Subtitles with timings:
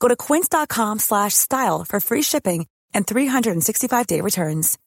[0.00, 4.78] Go to quince.com slash style for free shipping and 365-day returns.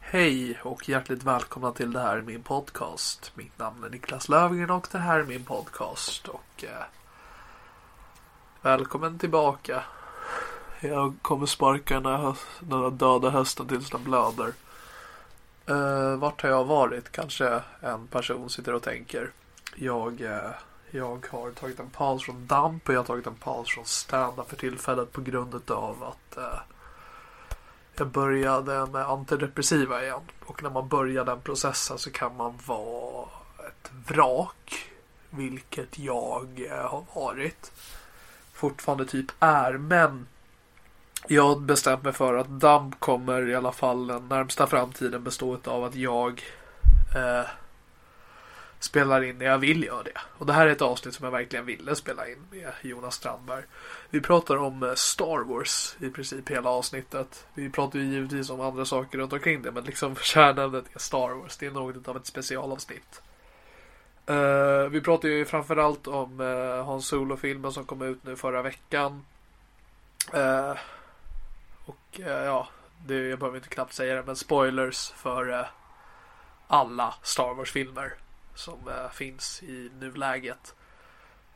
[0.00, 3.32] Hej och hjärtligt välkomna till det här är min podcast.
[3.34, 6.28] Mitt namn är Niklas Löfgren och det här är min podcast.
[6.28, 6.84] Och eh,
[8.62, 9.82] Välkommen tillbaka.
[10.80, 14.52] Jag kommer sparka den här, den här döda hösten tills den blöder.
[15.66, 17.12] Eh, vart har jag varit?
[17.12, 19.30] Kanske en person sitter och tänker.
[19.76, 20.50] Jag, eh,
[20.94, 24.46] jag har tagit en paus från damp och jag har tagit en paus från stand
[24.46, 26.60] för tillfället på grund av att eh,
[27.96, 30.20] jag började med antidepressiva igen.
[30.46, 33.28] Och när man börjar den processen så kan man vara
[33.68, 34.90] ett vrak.
[35.30, 37.72] Vilket jag eh, har varit.
[38.52, 39.72] Fortfarande typ är.
[39.72, 40.26] Men
[41.26, 45.58] jag har bestämt mig för att DAMP kommer i alla fall den närmsta framtiden bestå
[45.64, 46.42] av att jag
[47.16, 47.46] eh,
[48.84, 50.20] spelar in när jag vill göra det.
[50.38, 53.62] Och det här är ett avsnitt som jag verkligen ville spela in med Jonas Strandberg.
[54.10, 57.46] Vi pratar om eh, Star Wars i princip hela avsnittet.
[57.54, 61.34] Vi pratar ju givetvis om andra saker runt omkring det men liksom kärnämnet är Star
[61.34, 61.56] Wars.
[61.56, 63.22] Det är något av ett specialavsnitt.
[64.30, 68.62] Uh, vi pratar ju framförallt om eh, uh, Hans Solo-filmen som kom ut nu förra
[68.62, 69.24] veckan.
[70.34, 70.76] Uh,
[71.84, 72.68] och ja,
[73.06, 75.68] det, jag behöver inte knappt säga det men spoilers för
[76.66, 78.14] alla Star Wars-filmer
[78.54, 80.74] som eh, finns i nuläget.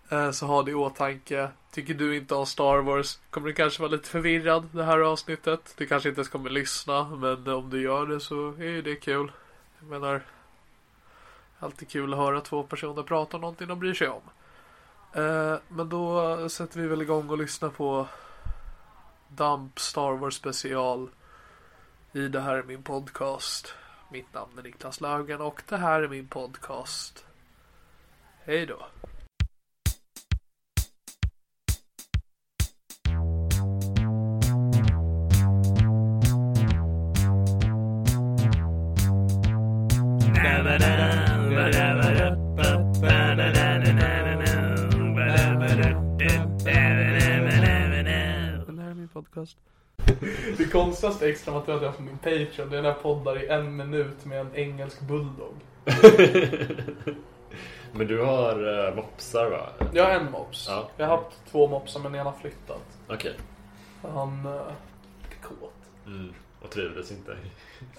[0.08, 1.50] Eh, så ha det i åtanke.
[1.70, 5.74] Tycker du inte om Star Wars kommer du kanske vara lite förvirrad det här avsnittet.
[5.76, 8.96] Du kanske inte ens kommer lyssna men om du gör det så är ju det
[8.96, 9.32] kul.
[9.80, 10.22] Jag menar
[11.60, 14.22] Alltid kul att höra två personer prata om någonting de bryr sig om.
[15.12, 18.06] Eh, men då sätter vi väl igång och lyssnar på
[19.28, 21.08] Dump Star Wars special
[22.12, 23.74] i Det här är min podcast.
[24.10, 27.24] Mitt namn är Niklas Löfgren och det här är min podcast.
[28.44, 28.86] Hej då.
[49.12, 49.58] podcast.
[50.58, 53.48] Det konstigaste extra materialet jag har på min Patreon det är när jag poddar i
[53.48, 55.54] en minut med en engelsk bulldog.
[57.92, 59.68] men du har uh, mopsar va?
[59.92, 60.66] Jag har en mops.
[60.68, 60.88] Ja.
[60.96, 62.98] Jag har haft två mopsar men en har flyttat.
[63.08, 63.34] Okej.
[64.02, 65.74] Han uh, är kåt.
[66.06, 66.34] Mm.
[66.62, 67.36] Och trivdes inte?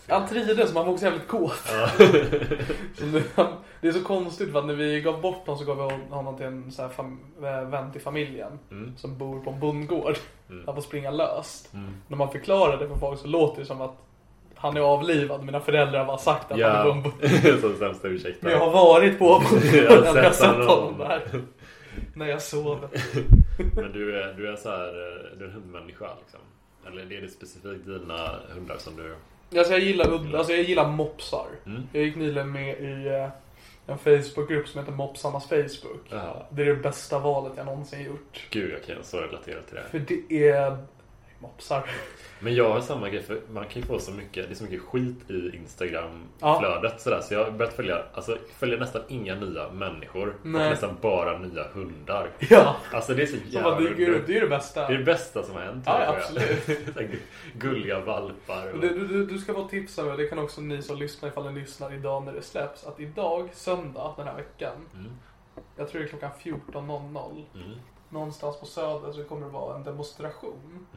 [0.07, 1.71] Han trivdes men han var också jävligt kåt.
[1.71, 1.89] Ja.
[3.81, 6.37] det är så konstigt för att när vi gav bort honom så gav vi honom
[6.37, 8.59] till en så här vän till familjen.
[8.71, 8.97] Mm.
[8.97, 10.17] Som bor på en bondgård.
[10.49, 10.63] Mm.
[10.65, 11.73] Han får springa löst.
[11.73, 11.89] Mm.
[12.07, 13.97] När man förklarar det för folk så låter det som att
[14.55, 15.43] han är avlivad.
[15.43, 16.69] Mina föräldrar har bara sagt att ja.
[16.69, 17.13] han är bondgård.
[17.61, 18.39] Som sämsta ursäkten.
[18.41, 19.83] Men jag har varit på bondgården.
[19.83, 21.21] jag har sett, sett honom där.
[22.15, 22.89] när jag sover.
[23.75, 24.91] men du är, du är så här,
[25.37, 26.39] du är en hundmänniska liksom.
[26.87, 29.15] Eller är det specifikt dina hundar som du...
[29.59, 31.47] Alltså jag gillar, alltså jag gillar mopsar.
[31.65, 31.83] Mm.
[31.93, 33.29] Jag gick nyligen med i eh,
[33.89, 36.01] en Facebookgrupp som heter Mopsarnas Facebook.
[36.09, 36.45] Jaha.
[36.49, 38.47] Det är det bästa valet jag någonsin gjort.
[38.49, 39.83] Gud, jag kan så relatera till det.
[39.91, 40.77] För det är
[41.39, 41.89] mopsar.
[42.41, 44.63] Men jag har samma grej för man kan ju få så mycket Det är så
[44.63, 46.59] mycket skit i Instagram Ja.
[46.59, 50.63] flödet sådär Så jag har börjat följa Alltså följer nästan inga nya människor Nej.
[50.65, 53.79] Och nästan bara nya hundar Ja, Alltså det är så jävla.
[53.79, 54.87] Det är ju det bästa.
[54.87, 56.15] Det är det bästa som har hänt Ja, jag.
[56.15, 56.89] absolut.
[57.53, 58.79] Gulliga valpar och...
[58.79, 61.59] Du, du, du- ska få tipsa mig, det kan också ni som lyssnar ifall ni
[61.61, 65.11] lyssnar idag när det släpps, att idag, söndag den här veckan, Mm.
[65.77, 67.77] jag tror det är klockan 14.00, Mm.
[68.09, 70.87] Någonstans på Söder så kommer det vara en demonstration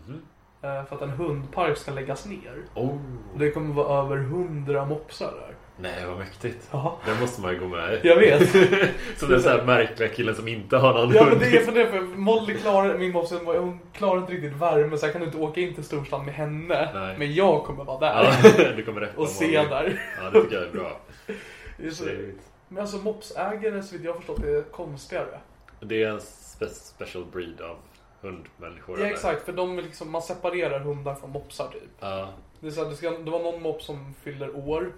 [0.63, 2.63] eh, för att en hundpark ska läggas ner.
[2.75, 2.99] Oh.
[3.37, 5.55] Det kommer vara över 100 mopsar där.
[5.77, 8.51] Nej vad mäktigt Ja, Det måste man ju gå med jag vet.
[9.17, 11.65] Som den så här märkliga killen som inte har någon Ja men hund det är
[11.65, 15.23] för det, för Molly klarar, min mops, hon klarar inte riktigt värme så jag kan
[15.23, 16.91] inte åka in till storstan med henne.
[16.95, 17.19] Nej.
[17.19, 18.33] Men jag kommer vara där.
[18.57, 20.01] Ja, du kommer rätta och se där.
[20.23, 21.01] Ja det tycker jag är bra
[21.91, 22.43] så, Trevligt.
[22.69, 25.41] men alltså mopsägare så vitt jag har förstått det är konstigare.
[25.81, 26.21] Det är en
[26.57, 27.77] spe special breed av
[28.21, 29.15] hundmänniskor Ja eller?
[29.15, 31.91] exakt, för de liksom, man separerar hundar från mopsar typ.
[32.01, 32.29] Ja,
[32.61, 34.93] Det, är så här, det, ska, det var någon mops som fyller år.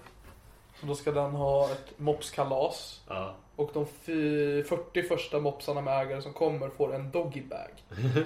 [0.80, 3.00] Så då ska den ha ett mopskalas.
[3.08, 7.70] ja Och de fy- 40 första mopsarna med ägare som kommer får en doggy bag.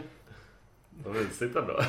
[1.04, 1.80] Vad mysigt ändå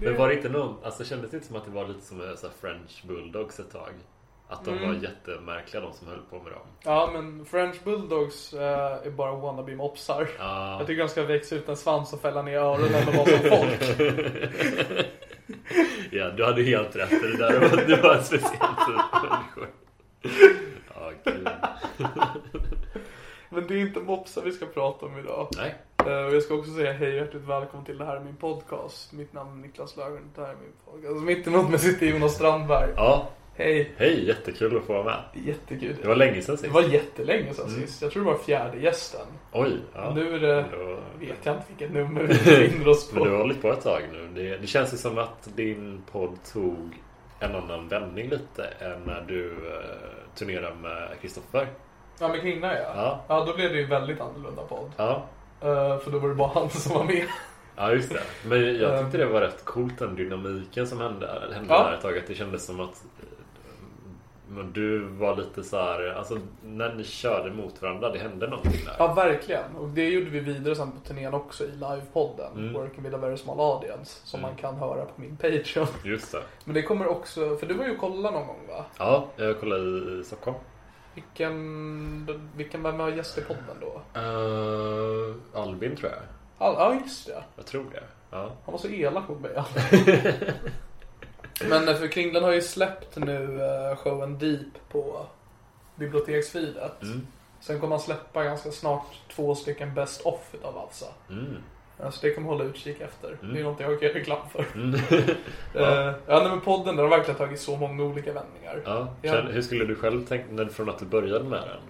[0.00, 2.20] Men var det inte någon, alltså kändes det inte som att det var lite som
[2.20, 3.92] en så här French bulldogs ett tag?
[4.48, 4.88] Att de Mm.
[4.88, 9.32] var jättemärkliga de som höll på med dem Ja men French bulldogs eh, är bara
[9.36, 10.28] wannabe mopsar.
[10.38, 13.26] Ja, Jag tycker de ska växa ut en svans och fälla ner öronen och vara
[13.26, 13.98] som folk.
[16.10, 18.50] ja du hade helt rätt det där var, det var en speciell
[18.86, 19.68] typ av människor
[20.94, 21.48] Ja, gud
[23.48, 25.48] Men det är inte mopsar vi ska prata om idag.
[25.56, 25.74] Nej,
[26.06, 28.36] Eh, och jag ska också säga hej och hjärtligt välkommen till det här är min
[28.36, 29.12] podcast.
[29.12, 31.06] Mitt namn är Niklas Löfgren, det här är min podcast.
[31.08, 32.90] Alltså, mitt emot mig sitter Jonas Strandberg.
[32.96, 35.96] ja, Hej, hej, jättekul att få vara med jättekul.
[36.02, 37.80] Det var länge sedan Det sist var jättelänge sedan Mm.
[37.80, 38.02] sist.
[38.02, 39.26] Jag tror det var fjärde gästen.
[39.52, 43.22] Oj, ja Nu är det, Då- vet jag inte vilket nummer vi befinner oss Men
[43.22, 43.42] du har på.
[43.42, 44.28] hållit på ett tag nu.
[44.34, 47.02] Det, det känns ju som att din podd tog
[47.40, 51.66] en annan vändning lite än när du eh, turnerade med Kristoffer.
[52.18, 52.92] Ja men Kringla ja.
[52.96, 53.24] Ja.
[53.28, 54.90] Ja då blev det ju väldigt annorlunda podd.
[54.96, 55.26] Ja,
[55.60, 57.24] Eh, för då var det bara han som var med.
[57.76, 58.20] ja just det.
[58.48, 61.84] Men jag tyckte det var rätt coolt den dynamiken som hände, hände Ja.
[61.84, 62.18] där ett tag.
[62.18, 63.33] Att det kändes som att eh,
[64.54, 68.84] men du var lite så här, alltså när ni körde mot varandra, det hände någonting
[68.84, 68.94] där.
[68.98, 69.76] Ja verkligen.
[69.78, 72.52] Och det gjorde vi vidare sen på turnén också i livepodden.
[72.56, 72.72] Mm.
[72.72, 74.20] Working with a very small audience.
[74.26, 74.50] Som Mm.
[74.50, 75.86] man kan höra på min Patreon.
[76.04, 76.42] Just det.
[76.64, 78.84] Men det kommer också, för du var ju och kollade någon gång va?
[78.98, 80.56] Ja, jag kollade i Stockholm.
[81.14, 84.20] Vilken, vilken vem var gäst i podden då?
[84.20, 86.20] Uh, Albin tror jag.
[86.68, 87.42] All, ja just det.
[87.56, 88.02] Jag tror det.
[88.30, 88.38] Ja.
[88.64, 89.50] Han var så elak mot mig.
[91.60, 95.26] Men eh, för Kringlan har ju släppt nu eh, showen Deep på
[95.94, 97.02] biblioteksfilet.
[97.02, 97.26] Mm.
[97.60, 101.06] Sen kommer han släppa ganska snart två stycken Best Off utav Avsa.
[101.30, 101.56] Mm.
[101.98, 103.36] Eh, Så det kommer hålla utkik efter.
[103.42, 103.54] Mm.
[103.54, 104.66] Det är något jag kan göra reklam för.
[104.74, 105.00] Mm.
[105.74, 106.14] ja.
[106.26, 108.82] ja nej, men podden den har verkligen tagit så många olika vändningar.
[108.84, 109.40] Ja, Ja.
[109.40, 111.80] Hur skulle du själv tänka från att du började med den?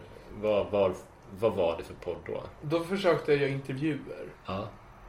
[0.42, 0.92] Vad, var,
[1.38, 2.42] vad var det för podd då?
[2.60, 4.26] Då försökte jag göra intervjuer.
[4.46, 4.64] Ja.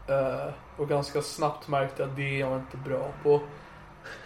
[0.08, 3.42] Eh, och ganska snabbt märkte jag att det är jag inte bra på.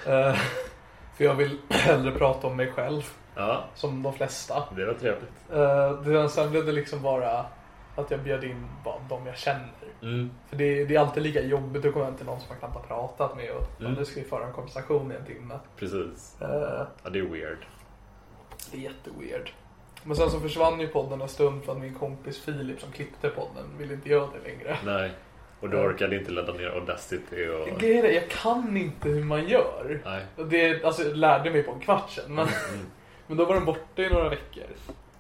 [0.07, 0.35] Eh,
[1.17, 3.01] för jag vill hellre prata om mig själv.
[3.35, 4.63] Ja, Som de flesta.
[4.75, 5.31] det var trevligt.
[6.05, 7.45] Det, sen blev det liksom bara
[7.95, 9.69] att jag bjöd in bara de jag känner.
[10.01, 10.31] Mm.
[10.49, 12.75] För det, det är alltid lika jobbigt att komma hem till någon som man knappt
[12.75, 13.93] har pratat med och Mm.
[13.93, 15.59] nu ska vi föra en konversation i en timme.
[15.77, 16.37] Precis.
[16.41, 16.47] Eh,
[17.03, 17.65] Ja, det är weird.
[18.71, 19.49] det är jätteweird.
[20.03, 23.29] Men sen så försvann ju podden en stund för att min kompis Filip som klippte
[23.29, 24.77] podden ville inte göra det längre.
[24.85, 25.11] Nej.
[25.59, 27.79] Och du orkade inte ladda ner Audacity och...
[27.79, 30.01] Grejen är, jag kan inte hur man gör.
[30.05, 30.25] Nej.
[30.49, 32.35] Det, alltså, jag lärde mig på en kvart sedan.
[32.35, 32.85] Men, Mm.
[33.27, 34.63] men då var den borta i några veckor.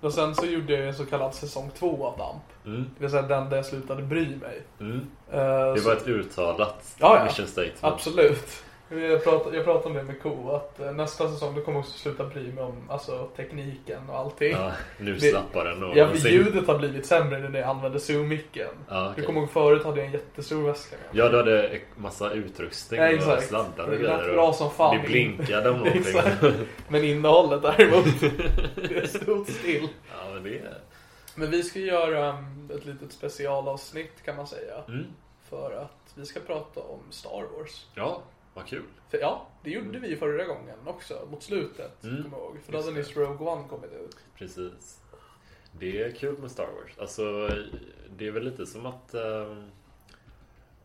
[0.01, 2.43] Och sen så gjorde jag en så kallad säsong två av Damp.
[2.65, 2.89] Mm.
[2.97, 4.61] Det vill säga den där jag slutade bry mig.
[4.79, 5.07] Mm.
[5.31, 7.23] Eh, Det så- var ett uttalat Ja, ja.
[7.23, 7.77] mission statement.
[7.83, 8.63] Absolut.
[8.91, 11.85] Jag pratade, jag pratade om det med Ko, att eh, nästa säsong då kommer jag
[11.85, 14.51] också sluta bry mig om alltså, tekniken och allting.
[14.51, 15.97] Ja, nu slappar den och...
[15.97, 18.67] Ja, och för ljudet har blivit sämre nu när jag använder Zoom-micken.
[18.89, 19.25] Ja, Du okej.
[19.25, 21.05] kommer ihåg förut hade jag en jättestor väska med.
[21.23, 23.47] Ja, du hade massa utrustning Ja, och exakt.
[23.47, 24.33] sladdar och Det lät grejer.
[24.33, 24.97] bra och som fan.
[24.97, 26.65] Det blinkade om någonting.
[26.87, 28.05] Men innehållet däremot,
[28.89, 29.87] det stod still.
[30.11, 30.77] ja, men det är...
[31.35, 34.73] Men vi ska göra um, ett litet specialavsnitt kan man säga.
[34.87, 35.05] Mm.
[35.49, 37.85] För att vi ska prata om Star Wars.
[37.95, 38.21] Ja,
[38.59, 38.83] vad kul.
[39.09, 42.03] För ja, det gjorde vi förra gången också, mot slutet.
[42.03, 42.23] Mm.
[42.23, 42.57] Kommer jag ihåg.
[42.65, 44.17] För då hade nyss Rogue One kommit ut.
[44.37, 44.99] Precis.
[45.79, 46.91] Det är kul med Star Wars.
[46.99, 47.49] Alltså,
[48.17, 49.71] det är väl lite som att ehm,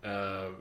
[0.03, 0.53] eh,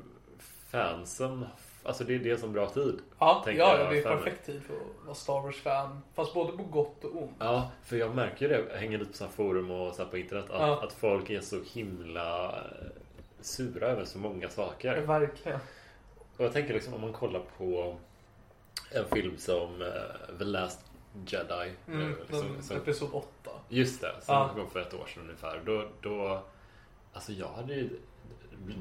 [0.71, 1.45] fansen,
[1.83, 2.99] alltså det är det som bra tid.
[3.19, 6.01] Ja, ja, ja det är perfekt tid för att vara Star Wars-fan.
[6.13, 7.35] Fast både på gott och ont.
[7.39, 10.45] Ja, för jag märker det, jag hänger lite på så forum och så på internet,
[10.49, 10.83] att, Ja.
[10.83, 12.87] att folk är så himla eh,
[13.41, 15.01] sura över så många Ja, saker.
[15.01, 15.59] verkligen.
[16.37, 17.97] Och jag tänker liksom om man kollar på
[18.91, 20.79] en film som uh, The Last
[21.27, 21.71] Jedi.
[21.87, 23.27] Mm, uh, som, som, episod 8.
[23.69, 24.49] Just det, som Ja.
[24.55, 25.61] kom för ett år sedan ungefär.
[25.65, 26.43] Då, då,
[27.13, 27.89] alltså jag hade ju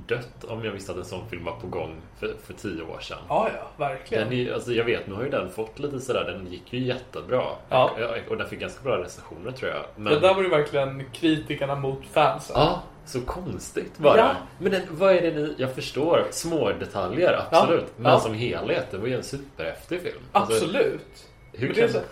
[0.07, 3.01] dött om jag visste att en sån film var på gång för, för tio år
[3.01, 3.19] sedan.
[3.29, 4.29] Ja, ja, verkligen.
[4.29, 6.81] Den är, alltså jag vet, nu har ju den fått lite sådär, den gick ju
[6.81, 7.45] jättebra.
[7.69, 7.91] Ja.
[8.29, 9.85] Och den fick ganska bra recensioner tror jag.
[9.97, 12.57] Men, Det där var ju verkligen kritikerna mot fansen.
[12.59, 14.17] Ja, så konstigt bara.
[14.19, 14.35] Ja.
[14.59, 15.55] Men den, vad är det ni...
[15.59, 17.85] Jag förstår små detaljer, absolut.
[17.87, 17.93] Ja.
[17.97, 18.21] Men Ja.
[18.21, 20.21] som helhet, det var ju en superhäftig film.
[20.33, 21.29] Alltså, Absolut.
[21.53, 22.03] hur Men det, är kan...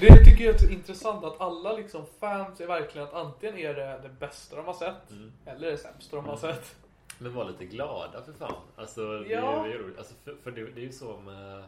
[0.00, 4.00] det tycker jag är intressant att alla liksom fans är verkligen att antingen är det
[4.02, 5.32] det bästa de har sett Mm.
[5.46, 6.74] eller det sämsta de har sett.
[7.18, 8.54] Men var lite glada för fan.
[8.76, 9.64] Alltså, det, Ja.
[9.66, 9.98] är ju roligt.
[9.98, 11.64] Alltså, för, för det, det är ju så med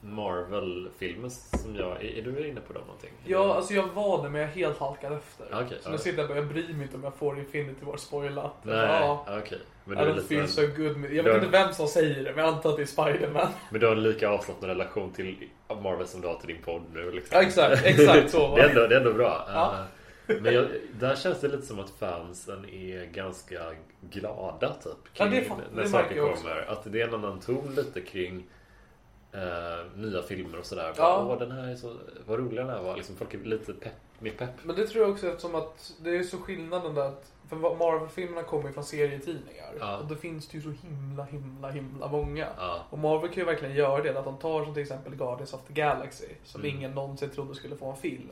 [0.00, 2.04] Marvel-filmer som jag...
[2.04, 3.10] Är, är du inne på dem någonting?
[3.24, 5.46] Ja, alltså jag var det men jag helt halkade efter.
[5.52, 5.92] Okej, så ja.
[5.92, 8.52] nu sitter jag bara, jag bryr mig inte om jag får Infinity War spoilat.
[8.62, 9.58] Nej, Ja, okej.
[9.84, 10.26] Men du är don't lite...
[10.28, 10.96] feel so good.
[10.96, 12.86] med- Jag vet har- inte vem som säger det, men jag antar att det är
[12.86, 13.48] Spiderman.
[13.70, 15.36] Men du har en lika avslappnad relation till
[15.82, 17.36] Marvel som du har till din podd nu liksom.
[17.38, 19.46] Ja, exakt, exakt så det, är ändå, det är ändå bra.
[19.52, 19.74] Ja.
[20.28, 23.60] Eh, Men jag, där känns det lite som att fansen är ganska
[24.00, 24.92] glada typ.
[25.14, 26.42] Ja, det kring fa- när det saker jag också.
[26.42, 26.64] kommer.
[26.68, 28.44] Att det är en annan ton lite kring
[29.36, 30.94] eh, nya filmer och sådär.
[30.96, 31.26] Ja.
[31.30, 31.96] Åh, den här är så...
[32.26, 32.96] Vad rolig den här var.
[32.96, 34.50] Liksom, folk är lite pepp, mer pepp.
[34.62, 38.42] Men det tror jag också eftersom att det är så skillnaden där att för Marvel-filmerna
[38.42, 39.72] kommer ju från serietidningar.
[39.80, 39.96] Ja.
[39.96, 42.48] Och då finns det ju så himla, himla, himla många.
[42.58, 42.84] Ja.
[42.90, 44.18] Och Marvel kan ju verkligen göra det.
[44.18, 46.26] Att de tar som till exempel Guardians of the Galaxy.
[46.44, 46.76] Som Mm.
[46.76, 48.30] ingen någonsin trodde skulle få en film.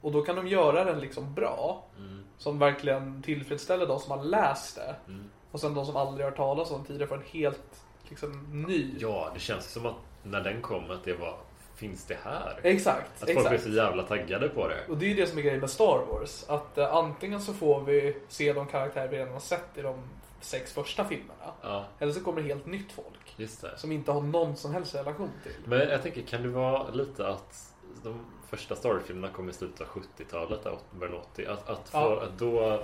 [0.00, 1.84] Och då kan de göra den liksom bra.
[1.98, 2.24] Mm.
[2.38, 4.96] Som verkligen tillfredsställer de som har läst det.
[5.08, 5.24] Mm.
[5.50, 8.94] Och sen de som aldrig har talas om tidigare får en helt liksom ny.
[8.98, 11.36] Ja, det känns som att när den kom att det var...
[11.76, 12.60] Finns det här?
[12.62, 13.54] Exakt, Att folk exakt.
[13.54, 14.76] är så jävla taggade på det.
[14.88, 16.44] Och det är ju det som är grejen med Star Wars.
[16.48, 19.94] Att eh, antingen så får vi se de karaktärer vi redan har sett i de
[20.40, 21.52] sex första filmerna.
[21.62, 23.34] Ja, Eller så kommer det helt nytt folk.
[23.76, 25.52] Som inte har någon som helst relation till.
[25.64, 27.72] Men jag tänker, kan det vara lite att
[28.04, 31.88] de första Star Wars-filmerna kom i slutet av 70-talet, där, början av 80 Att, att,
[31.88, 32.22] få, Ja.
[32.22, 32.82] att då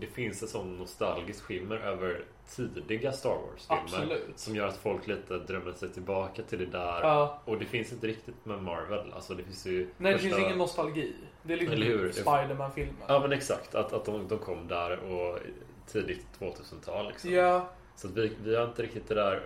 [0.00, 2.24] det finns en sån nostalgisk skimmer över
[2.56, 4.18] tidiga Star Wars-filmer.
[4.36, 7.00] Som gör att folk lite drömmer sig tillbaka till det där.
[7.02, 7.40] Ja.
[7.44, 9.12] Och det finns inte riktigt med Marvel.
[9.12, 11.12] Alltså det finns ju Nej, det första- finns ingen nostalgi.
[11.42, 12.94] Det är liksom Spiderman-filmen.
[13.08, 15.38] Ja men exakt, att, att de, de kom där och
[15.86, 17.30] tidigt 2000-tal liksom.
[17.32, 19.42] Ja, Så att vi, vi har inte riktigt det där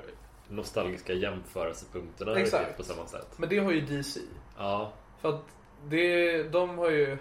[0.48, 2.76] nostalgiska jämförelsepunkterna Exakt.
[2.76, 3.26] på samma sätt.
[3.36, 4.20] men det har ju DC.
[4.58, 5.44] Ja, För att
[5.88, 7.18] det, de har ju...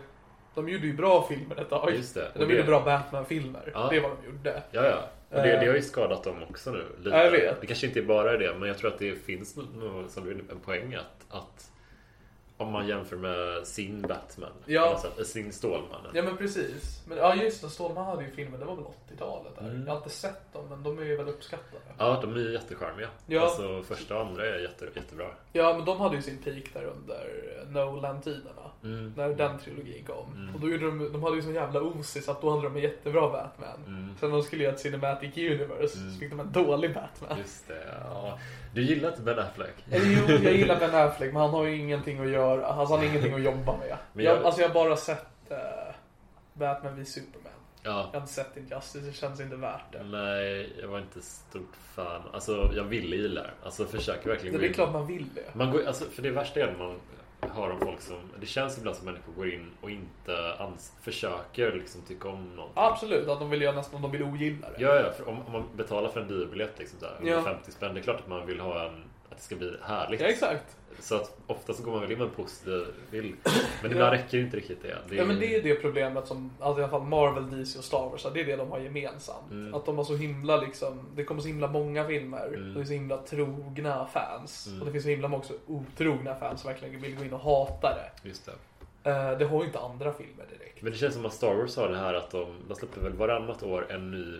[0.57, 1.91] De gjorde ju bra filmer ett tag.
[1.95, 2.31] Just det.
[2.33, 3.71] De Och gjorde det- bra Batman-filmer.
[3.73, 3.87] Ja.
[3.89, 4.63] Det är vad de gjorde.
[4.71, 4.97] Ja, ja.
[5.29, 5.59] Och det, Eh.
[5.59, 6.83] det har ju skadat dem också nu.
[6.97, 7.09] Lite.
[7.09, 7.61] Ja, jag vet.
[7.61, 10.31] Det kanske inte är bara det, men jag tror att det finns nog, som du
[10.31, 11.71] är en poäng att, att
[12.59, 14.99] om man jämför med sin Batman, Ja.
[15.01, 16.11] sätt, eh, sin Stålmannen.
[16.13, 17.03] Ja men precis.
[17.07, 19.65] Men ja just det, Stålman hade ju filmer, det var väl 80-talet där.
[19.69, 19.81] Mm.
[19.85, 21.81] Jag har inte sett dem men de är ju väl uppskattade.
[21.97, 23.07] Ja, de är ju jättecharmiga.
[23.27, 23.41] Ja.
[23.41, 25.27] Alltså första och andra är jätte, jättebra.
[25.53, 27.29] Ja men de hade ju sin peak där under
[27.69, 28.71] Nolan-tiderna.
[28.93, 29.13] Mm.
[29.17, 30.33] När den trilogin kom.
[30.35, 30.55] Mm.
[30.55, 32.81] Och då gjorde de, de hade ju sån jävla osis att då hade de en
[32.81, 33.83] jättebra Batman.
[33.87, 34.15] Mm.
[34.19, 36.13] Sen när de skulle göra ett Cinematic Universe Mm.
[36.13, 37.37] så fick de en dålig Batman.
[37.37, 38.37] Just det, ja.
[38.73, 39.75] Du gillar inte Ben Affleck?
[39.91, 42.65] Eller jo, jag gillar Ben Affleck men han har ju ingenting att göra.
[42.65, 43.97] Alltså han har ingenting att jobba med.
[44.13, 45.57] Jag, jag- alltså jag har bara sett eh,
[46.53, 47.51] Batman v Superman.
[47.83, 48.09] Ja.
[48.13, 50.03] Jag har inte sett Injustice, det känns inte värt det.
[50.03, 52.21] Nej, jag var inte stort fan.
[52.33, 53.49] Alltså, jag ville gilla det.
[53.63, 55.43] Alltså, försöker verkligen Det gå är klart man vill det.
[55.55, 56.95] Man går, alltså, för det värsta är när man
[57.41, 58.17] hör om folk som...
[58.39, 62.83] Det känns ibland som människor går in och inte ans, försöker liksom tycka om någonting.
[62.83, 64.83] Absolut, att de vill göra nästan, de vill ogilla det.
[64.83, 65.11] Ja, ja.
[65.11, 67.43] För om, om man betalar för en biobiljett liksom, så här, Ja.
[67.43, 67.93] 50 spänn.
[67.93, 69.03] Det är klart att man vill ha en...
[69.37, 70.21] Att det ska bli härligt.
[70.21, 70.75] Ja, exakt.
[70.99, 73.35] Så att ofta så går man väl in med en positiv bild.
[73.43, 73.53] Men
[73.83, 73.87] Ja.
[73.91, 74.97] ibland räcker inte riktigt det.
[75.09, 77.85] det Ja men det är det problemet som, alltså i alla fall Marvel, DC och
[77.85, 79.51] Star Wars, det är det de har gemensamt.
[79.51, 79.73] Mm.
[79.73, 82.73] Att de har så himla liksom, det kommer så himla många filmer, Mm.
[82.73, 84.67] det är så himla trogna fans.
[84.67, 84.79] Mm.
[84.79, 87.39] Och det finns så himla många också otrogna fans som verkligen vill gå in och
[87.39, 88.27] hata det.
[88.29, 88.51] Just det.
[89.11, 90.81] Eh, det har ju inte andra filmer direkt.
[90.81, 93.13] Men det känns som att Star Wars har det här att de, de släpper väl
[93.13, 94.39] varannat år en ny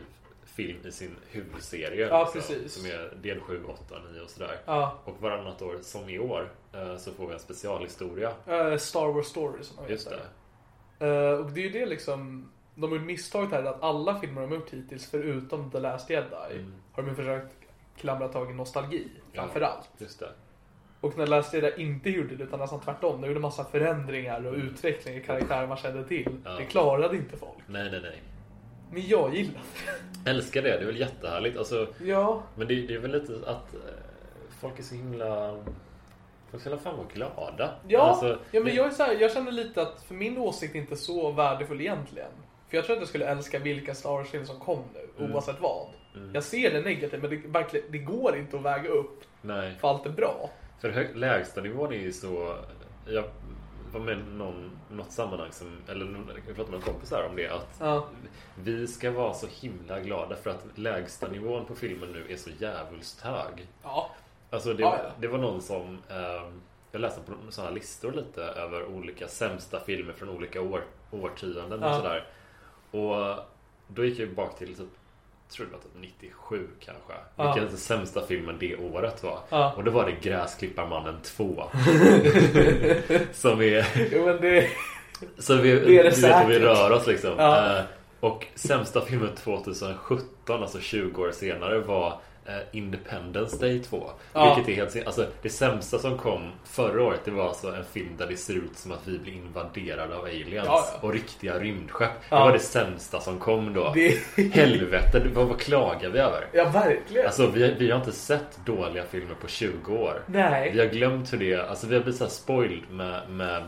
[0.58, 2.08] film i sin huvudserie.
[2.08, 2.56] Ja, liksom.
[2.70, 4.58] Som är del 7, 8, 9 och sådär.
[4.66, 8.32] Ja, Och varannat år, som i år, eh, så får vi en specialhistoria.
[8.48, 11.08] eh, Star Wars Story som de Just det.
[11.08, 14.42] Eh, och det är ju det liksom, de har ju misstaget här att alla filmer
[14.42, 16.74] de har gjort hittills, förutom The Last Jedi, Mm.
[16.94, 17.56] har de försökt
[17.98, 19.42] klamra tag i nostalgi, Ja.
[19.42, 19.90] framförallt.
[19.98, 20.30] Just det.
[21.02, 23.22] Och när Last Jedi inte gjorde det, utan nästan tvärtom.
[23.22, 26.38] De gjorde massa förändringar och utveckling i karaktärer man kände till.
[26.46, 26.52] Ja.
[26.52, 27.58] Det klarade inte folk.
[27.68, 28.22] Nej, nej, nej.
[28.92, 29.62] Men jag gillar
[30.26, 30.70] Älskar det.
[30.70, 31.58] Det är väl jättehärligt.
[31.58, 32.06] Alltså, det.
[32.08, 33.80] Ja, men det, det är väl lite att eh,
[34.62, 35.58] folk är så himla...
[36.52, 37.76] Folk ska fan vara glada.
[37.88, 40.76] ja, Alltså, ja men jag, är så här, jag känner lite att för min åsikt
[40.76, 42.32] är inte så värdefull egentligen.
[42.70, 45.36] För jag tror att jag skulle älska vilken Star Wars-film som kom nu, Mm.
[45.36, 45.88] oavsett vad.
[46.34, 49.76] Jag ser det negativt men det, verkligen, det går inte att väga upp Nej.
[49.82, 50.50] för allt är bra.
[50.82, 52.56] För lägsta nivån är ju så...
[53.08, 53.24] Jag
[53.94, 55.68] var med någon, något sammanhang som...
[55.88, 56.06] Eller
[56.48, 57.48] jag pratade med en kompis här om det.
[57.48, 58.08] Att Ja.
[58.56, 62.50] vi ska vara så himla glada för att lägsta nivån på filmen nu är så
[62.50, 63.68] jävulst hög.
[63.84, 64.10] Ja.
[64.50, 65.10] Alltså det, Ja, ja.
[65.20, 65.98] det var någon som...
[66.10, 66.50] Eh,
[66.92, 71.96] jag läste på sådana listor lite över olika sämsta filmer från olika år, årtionden och
[71.96, 72.28] sådär.
[72.92, 73.44] Och
[73.88, 74.88] då gick jag bak till typ,
[75.50, 77.14] tror det var typ 97 kanske.
[77.36, 77.44] Ja.
[77.46, 79.40] Vilken den sämsta filmen det året var.
[79.50, 79.74] Ja.
[79.78, 81.64] Och då var det Gräsklipparmannen 2.
[83.34, 84.10] som är...
[84.12, 84.70] Jo men det...
[85.38, 87.34] Så vi, Det är det vet vi rör oss liksom.
[87.38, 87.78] Ja.
[87.78, 87.84] Eh,
[88.20, 92.20] och sämsta filmen 2017, alltså 20 år senare, var
[92.72, 94.10] Independence Day 2.
[94.34, 94.56] Ja.
[94.56, 97.84] Vilket är helt sin- Alltså det sämsta som kom förra året, det var alltså en
[97.84, 100.66] film där det ser ut som att vi blir invaderade av aliens.
[100.68, 100.86] Ja.
[101.02, 102.10] Och riktiga rymdskepp.
[102.30, 102.38] Ja.
[102.38, 103.92] Det var det sämsta som kom då.
[103.94, 106.46] Det- Helvete, vad, vad klagar vi över?
[106.54, 107.26] Ja verkligen.
[107.28, 110.22] Alltså vi, vi har inte sett dåliga filmer på 20 år.
[110.26, 110.72] Nej.
[110.74, 111.60] Vi har glömt hur det är.
[111.60, 113.64] Alltså vi har blivit så spoiled med, med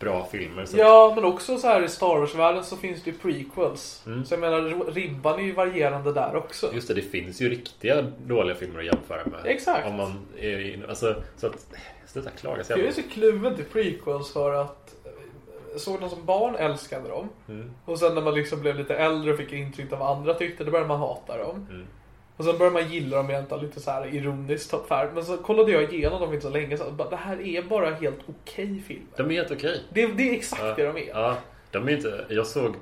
[0.00, 0.64] bra filmer.
[0.64, 4.02] Så Ja, men också så här i Star Wars-världen så finns det ju prequels.
[4.06, 4.24] Mm.
[4.24, 6.74] Så jag menar, ribban är ju varierande där också.
[6.74, 9.40] Just det, det finns ju riktiga dåliga filmer att jämföra med.
[9.44, 9.88] Exakt.
[9.88, 11.66] Om man är alltså, så att,
[12.06, 16.24] sluta klaga så Jag är så kluven till prequels för att eh, såg dem som
[16.24, 17.28] barn, älskade dem.
[17.48, 17.70] Mm.
[17.84, 20.64] Och sen när man liksom blev lite äldre och fick intryck av vad andra tyckte,
[20.64, 21.66] då började man hata dem.
[21.70, 21.86] Mm.
[22.40, 24.74] Och sen började man gilla dem egentligen lite så här ironiskt.
[24.90, 25.10] Här.
[25.14, 28.18] Men så kollade jag igenom dem inte så länge bara, det här är bara helt
[28.26, 29.06] okej filmer.
[29.16, 29.80] De är helt okej.
[29.92, 30.74] Det, det är exakt Ja.
[30.76, 31.08] det de är.
[31.08, 31.36] Ja,
[31.70, 32.24] de är inte...
[32.28, 32.74] Jag såg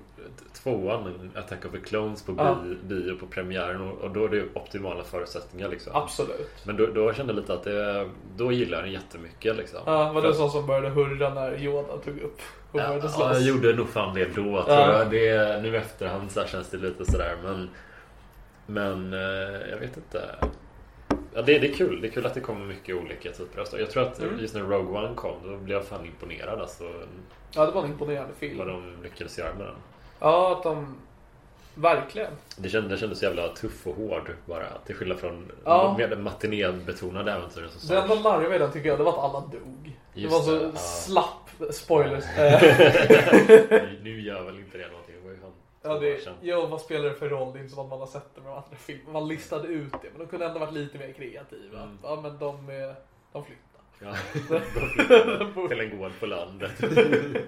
[0.63, 2.57] tvåan, Attack of the Clones, på Ja.
[2.65, 5.93] bi, bio på premiären och, och då är det optimala förutsättningar liksom.
[5.97, 6.51] Absolut.
[6.67, 9.81] Men då, då kände jag lite att det, då gillar jag den jättemycket liksom.
[9.87, 12.39] Ja, var det För- sån som började hurra när Yoda tog upp
[12.71, 13.33] och började Ja, slåss?
[13.33, 14.99] jag gjorde nog fan det då tror Ja.
[14.99, 15.11] jag.
[15.11, 17.69] Det, nu efterhand så här känns det lite sådär men
[18.71, 20.35] Men eh, jag vet inte
[21.35, 23.65] Ja det, det är kul, det är kul att det kommer mycket olika typer av
[23.65, 23.83] story.
[23.83, 24.39] Jag tror att Mm.
[24.41, 26.85] just när Rogue One kom då blev jag fan imponerad alltså
[27.55, 28.59] Ja, det var en imponerande film.
[28.59, 29.75] Vad de lyckades göra med den
[30.21, 30.95] Ja, att de...
[31.75, 32.33] Verkligen.
[32.57, 35.95] Det kändes, det kändes så jävla tuff och hård bara Till skillnad från Ja.
[35.99, 39.41] mer matinébbetonade äventyr som Det enda larviga i den tycker jag, det var att alla
[39.41, 39.97] dog.
[40.15, 42.25] Just det var så det, slapp, spoilers.
[44.03, 45.53] Nu- gör väl inte det någonting, det var ju fan
[45.89, 46.35] ja, det, år sedan.
[46.43, 47.53] jo, vad spelar det för roll?
[47.53, 49.13] Det är inte som att man har sett det med de andra filmerna.
[49.13, 51.83] Man listade ut det, men de kunde ändå varit lite mer kreativa.
[51.83, 51.99] Mm.
[52.03, 52.95] Ja, men de, eh,
[53.33, 53.65] de flyttar.
[54.01, 54.15] Ja,
[54.49, 54.61] de
[55.53, 56.73] flyttade till en gård på landet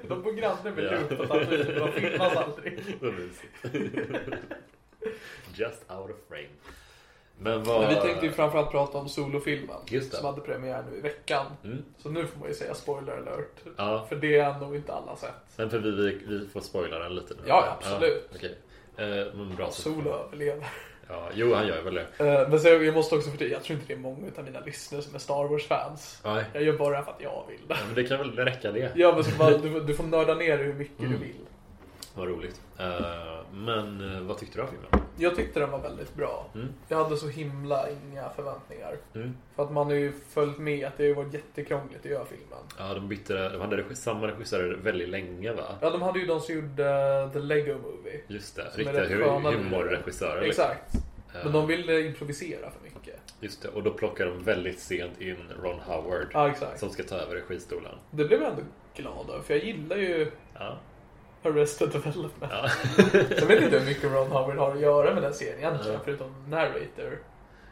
[0.08, 1.16] De bor granne med Ja.
[1.16, 2.78] Tatooine, men de filmas aldrig.
[5.54, 6.48] Just out of frame.
[7.42, 7.80] Men vad...
[7.80, 9.76] Men vi tänkte ju framförallt prata om solofilmen.
[10.10, 11.46] Som hade premiär nu i veckan.
[11.64, 11.84] Mm.
[11.98, 13.56] Så nu får man ju säga spoiler alert.
[13.76, 14.06] Ja.
[14.08, 15.30] För det är nog inte alla sett.
[15.56, 17.40] Sen får vi, vi, vi får spoila den lite nu.
[17.46, 18.28] Ja, absolut.
[18.30, 18.58] Ja, okej.
[18.96, 19.70] Eh, men bra.
[19.70, 20.66] Solo överlever.
[21.08, 22.06] Ja, jo, han gör väl det.
[22.18, 24.60] Eh, Men så jag måste också förtydliga, jag tror inte det är många av mina
[24.60, 26.20] lyssnare som är Star Wars-fans.
[26.52, 27.58] Jag gör bara det för att jag vill.
[27.68, 28.92] Ja, men det kan väl räcka det.
[28.94, 31.20] Ja, men så bara, du, du får nörda ner hur mycket du Mm.
[31.20, 31.34] vill.
[32.14, 32.60] Vad roligt.
[32.78, 35.06] Eh, men eh, vad tyckte du om filmen?
[35.16, 36.46] Jag tyckte den var väldigt bra.
[36.54, 36.68] Mm.
[36.88, 38.96] Jag hade så himla inga förväntningar.
[39.14, 39.36] Mm.
[39.56, 42.58] För att man har ju följt med att det har varit jättekrångligt att göra filmen.
[42.78, 43.48] Ja, de bytte...
[43.48, 45.74] De hade regi, samma regissörer väldigt länge, va?
[45.80, 48.20] Ja, de hade ju de som gjorde The Lego Movie.
[48.28, 48.64] Just det.
[48.74, 49.04] Riktiga
[49.50, 50.42] humorregissörer.
[50.42, 50.64] liksom.
[50.64, 50.94] Exakt.
[51.34, 53.20] Eh, Men de ville improvisera för mycket.
[53.40, 53.68] Just det.
[53.68, 56.26] Och då plockar de väldigt sent in Ron Howard.
[56.32, 56.80] Ja, exakt.
[56.80, 57.94] Som ska ta över registolen.
[58.10, 58.62] Det blev jag ändå
[58.96, 60.78] glad över, för jag gillar ju Ja.
[61.42, 62.52] Arrested Development.
[62.52, 62.68] Ja.
[63.38, 66.00] Jag vet inte hur mycket Ron Howard har att göra med den serien egentligen, Ja.
[66.04, 67.18] förutom narrator.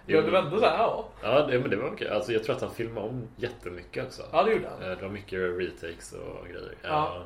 [0.07, 0.17] Jo.
[0.17, 1.09] Jag blev ändå såhär, ja.
[1.23, 2.09] Ja, det, men det var okej.
[2.09, 4.23] Alltså, jag tror att han filmade om jättemycket också.
[4.33, 4.83] Ja, det gjorde han.
[4.91, 6.75] Eh, Det var mycket retakes och grejer.
[6.83, 7.23] Ja.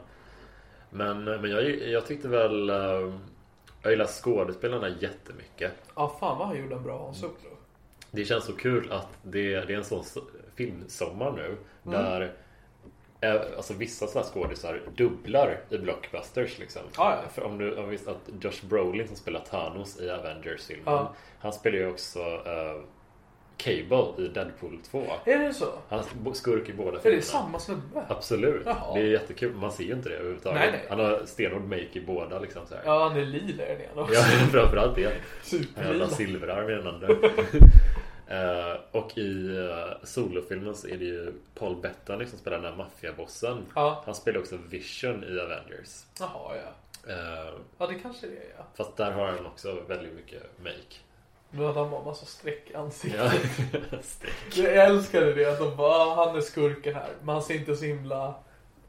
[0.91, 2.71] Men, men jag, jag tyckte väl...
[2.71, 3.15] eh,
[3.83, 5.73] Jag gillar skådespelarna jättemycket.
[5.97, 7.33] Ja, fan vad han gjorde en bra Solo.
[8.11, 11.45] Det känns så kul att det, det är en sån so- filmsommar nu.
[11.87, 12.03] Mm.
[12.05, 12.33] Där
[13.57, 16.59] alltså, vissa sådana skådisar dubblar i blockbusters.
[16.59, 16.83] Liksom.
[16.97, 17.29] Ja, ja.
[17.35, 20.85] För om du har visst att Josh Brolin som spelar Thanos i Avengers-filmen.
[20.95, 21.15] Ja.
[21.41, 22.83] Han spelar ju också eh,
[23.57, 25.05] Cable i Deadpool 2.
[25.25, 25.67] Är det så?
[25.89, 26.05] Han
[26.35, 27.23] skurk i båda Är det filmerna.
[27.23, 28.03] samma snubbe?
[28.09, 28.63] Absolut.
[28.67, 28.95] Jaha.
[28.95, 29.55] Det är jättekul.
[29.55, 30.61] Man ser ju inte det överhuvudtaget.
[30.61, 30.87] Nej, nej.
[30.89, 32.83] Han har stenhård make i båda liksom så här.
[32.87, 34.15] Ja, han är lila är det också.
[34.15, 35.13] Ja, framförallt det.
[35.43, 35.89] Superlila.
[35.91, 37.09] jävla silverarm i den andra.
[38.33, 42.77] Eh, och i uh, solofilmen så är det ju Paul Bettany som spelar den här
[42.77, 43.67] maffiabossen.
[43.75, 44.03] Ja.
[44.07, 46.05] Han spelar också Vision i Avengers.
[46.21, 46.73] Jaha, ja.
[47.13, 48.65] Eh, Ja, det kanske det är, ja.
[48.75, 50.97] fast där har han också väldigt mycket make.
[51.51, 53.21] Nu hade han bara massa streck i ansiktet.
[54.55, 54.63] Ja.
[54.63, 57.09] Jag älskade det att de bara, "Ah, han är skurken här.
[57.23, 58.35] Men han ser inte så himla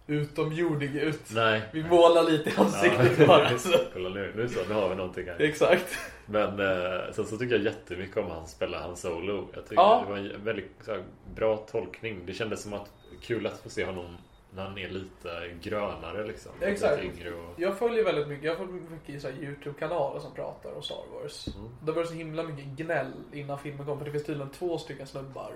[0.07, 1.21] utomjordig ut.
[1.35, 1.61] Nej.
[1.73, 3.47] Vi målar lite i ansiktet bara.
[3.47, 3.79] Alltså.
[3.93, 5.41] Kolla nu, nu så, nu har vi någonting här.
[5.41, 5.97] Exakt.
[6.25, 9.47] Men eh, sen så tycker jag jättemycket om han spelar han solo.
[9.53, 10.03] Jag tycker Ja.
[10.05, 11.03] det var en väldigt här,
[11.35, 12.25] bra tolkning.
[12.25, 14.17] Det kändes som att kul att få se honom
[14.55, 15.29] när han är lite
[15.61, 16.51] grönare liksom.
[16.61, 17.03] Exakt.
[17.03, 17.53] Lite och...
[17.57, 21.47] Jag följer väldigt mycket, jag följer mycket i Youtube-kanaler som pratar om Star Wars.
[21.47, 21.69] Mm.
[21.81, 25.07] Det var så himla mycket gnäll innan filmen kom, för det finns tydligen två stycken
[25.07, 25.53] snubbar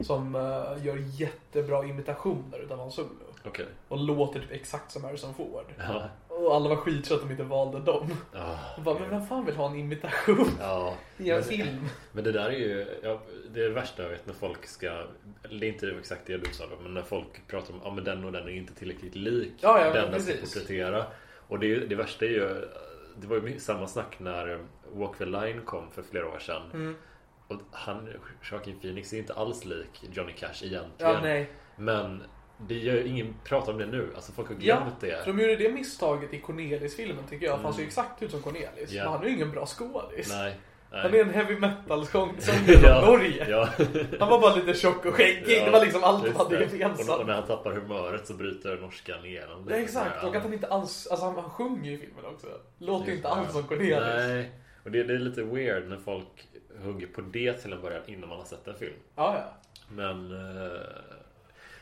[0.00, 3.08] som eh, gör jättebra imitationer utav Han Solo.
[3.48, 3.66] Okej.
[3.88, 5.64] Och låter typ exakt som Harrison Ford.
[5.78, 6.08] Ja.
[6.28, 8.10] Och alla var skittrötta att de inte valde dem.
[8.34, 8.58] Ja.
[8.76, 10.94] Och bara, men vem fan vill ha en imitation Ja.
[11.18, 11.88] i en Men- film?
[12.12, 15.06] Men det där är ju ja, det, är det värsta jag vet när folk ska
[15.42, 18.04] Det är inte exakt det du sa då Men när folk pratar om ja, men
[18.04, 21.04] den och den är inte tillräckligt lik Ja, ja, Den den ska porträttera
[21.48, 22.68] Och det, det värsta är ju
[23.16, 24.58] Det var ju samma snack när
[24.92, 26.96] Walk the Line kom för flera år sedan Mm.
[27.48, 28.08] Och han,
[28.52, 31.50] Joaquin Phoenix är inte alls lik Johnny Cash egentligen Ja, nej.
[31.76, 32.22] Men
[32.66, 35.40] det gör ingen pratar om det nu Alltså folk har Ja, glömt det för de
[35.40, 37.56] gjorde det misstaget i Cornelis-filmen tycker jag.
[37.56, 37.88] För han ser Mm.
[37.88, 38.90] exakt ut som Cornelis.
[38.92, 39.02] Ja.
[39.04, 40.28] Men han är ju ingen bra skådis.
[40.28, 40.54] Nej,
[40.90, 41.00] nej.
[41.02, 43.50] Han är en heavy metal-sångare från Norge.
[43.50, 43.68] ja.
[44.20, 45.64] Han var bara lite tjock och skäggig.
[45.64, 46.66] det var liksom allt just hade det.
[46.66, 47.26] Och, gemensamt.
[47.26, 51.06] när han tappar humöret så bryter norskan igenom Ja, exakt, och att han inte alls,
[51.06, 52.46] alltså han, han sjunger ju i filmen också.
[52.78, 53.34] Låter inte det.
[53.34, 53.98] alls som Cornelis.
[54.00, 54.50] Nej,
[54.84, 56.48] och det, det är lite weird när folk
[56.82, 58.94] hugger på det till en början innan man har sett en film.
[59.16, 59.54] Ja, ja.
[59.90, 60.72] Men eh,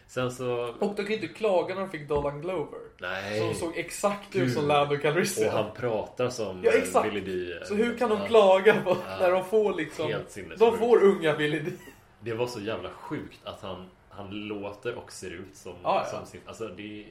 [0.07, 0.75] sen så...
[0.81, 2.79] Och de kan ju inte klaga när de fick Dolan Glover.
[3.01, 3.41] Nej.
[3.41, 5.49] Som såg exakt ut som Lando Calrissian.
[5.49, 7.13] Och han pratar som Ja, eh, exakt.
[7.13, 7.55] Billy D.
[7.67, 8.27] Så hur kan de Ja.
[8.27, 9.17] klaga på Ja.
[9.21, 10.07] när de får liksom...
[10.07, 10.59] Helt.
[10.59, 11.71] De får unga Billy D.
[12.21, 16.19] Det var så jävla sjukt att han, han låter och ser ut som, Ja, ja.
[16.19, 16.41] som sin...
[16.47, 17.07] Alltså det är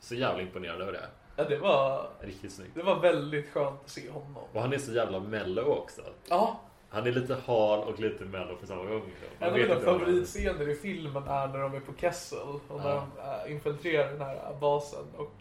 [0.00, 1.06] så jävla imponerande över det.
[1.36, 2.70] Ja, det var, Riktigt snyggt.
[2.74, 4.42] det var väldigt skönt att se honom.
[4.52, 6.00] Och han är så jävla mellow också.
[6.28, 6.60] Ja,
[6.94, 9.02] Han är lite hal och lite mellow på samma gång.
[9.06, 9.28] liksom.
[9.40, 13.06] En av mina favoritscener i filmen är när de är på Kessel och när Ja.
[13.44, 15.32] de äh, infiltrerar den här basen och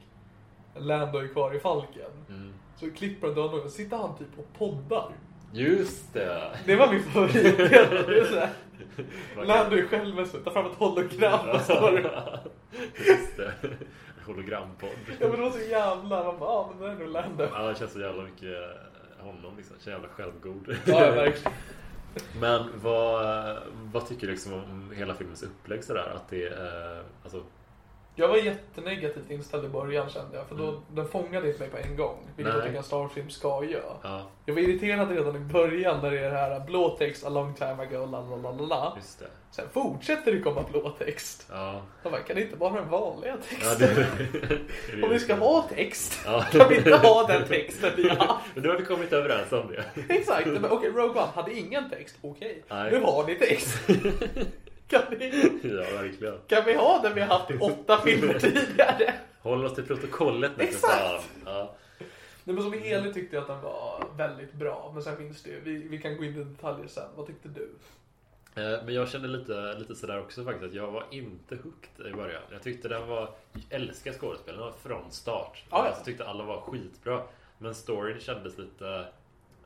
[0.75, 2.11] Lando är kvar i Falken.
[2.29, 2.53] Mm.
[2.75, 5.09] Så klipper de honom och sitter han typ och poddar.
[5.53, 6.51] Just det!
[6.65, 8.31] Det var min favorit.
[9.47, 11.99] Lando är själv med sig, tar fram ett hologram och står
[13.07, 13.53] Just det.
[14.25, 14.89] Hologrampodd.
[15.07, 17.47] Ja men det var så jävla, man bara, ja men det är nog Lando.
[17.53, 18.92] Ja, det känns så jävla mycket eh,
[19.23, 19.75] honom liksom.
[19.79, 20.75] Så jävla självgod.
[20.85, 21.53] Ja, verkligen.
[22.39, 23.57] Men vad,
[23.93, 26.13] vad tycker du liksom om hela filmens upplägg sådär?
[26.15, 27.43] Att det är, eh, alltså,
[28.15, 30.81] Jag var jättenegativt inställd i början kände jag, för då, Mm.
[30.89, 32.17] den fångade inte mig på en gång.
[32.35, 32.67] Vilket jag Nej.
[32.67, 33.83] tycker en Star Wars-film ska göra.
[34.03, 37.29] ja, Jag var irriterad redan i början när det är det här blå text a
[37.29, 38.97] long time ago, la la la la.
[39.51, 41.47] Sen fortsätter det komma blå text.
[41.51, 41.81] Ja.
[42.03, 43.89] Jag bara, kan det inte vara den vanliga ja texten?
[44.31, 44.47] det,
[44.97, 46.43] det, Om vi ska ha text, Ja.
[46.51, 48.37] kan vi inte ha den texten vi har?
[48.53, 50.13] Men då har vi kommit överens om det.
[50.13, 52.63] Exakt, men okej, Rogue One hade ingen text, okej.
[52.69, 52.91] Nej.
[52.91, 53.79] Nu har ni text.
[54.93, 56.37] Kan vi, Ja, verkligen.
[56.47, 59.13] kan vi ha den vi har haft i åtta filmer tidigare?
[59.41, 60.93] Håll oss till protokollet nu för Exakt.
[60.93, 61.21] fan.
[61.45, 61.75] Ja.
[62.43, 64.91] Nej, men som helhet tyckte jag att den var väldigt bra.
[64.93, 67.03] Men sen finns det ju, vi, vi kan gå in i detaljer sen.
[67.15, 67.69] Vad tyckte du?
[68.55, 72.13] Eh, Men jag kände lite, lite sådär också faktiskt att jag var inte hooked i
[72.13, 72.41] början.
[72.51, 75.63] Jag tyckte den var, jag älskar skådespelarna från start.
[75.69, 75.93] Ja, ja.
[75.97, 77.21] Jag tyckte alla var skitbra.
[77.57, 79.05] Men storyn kändes lite,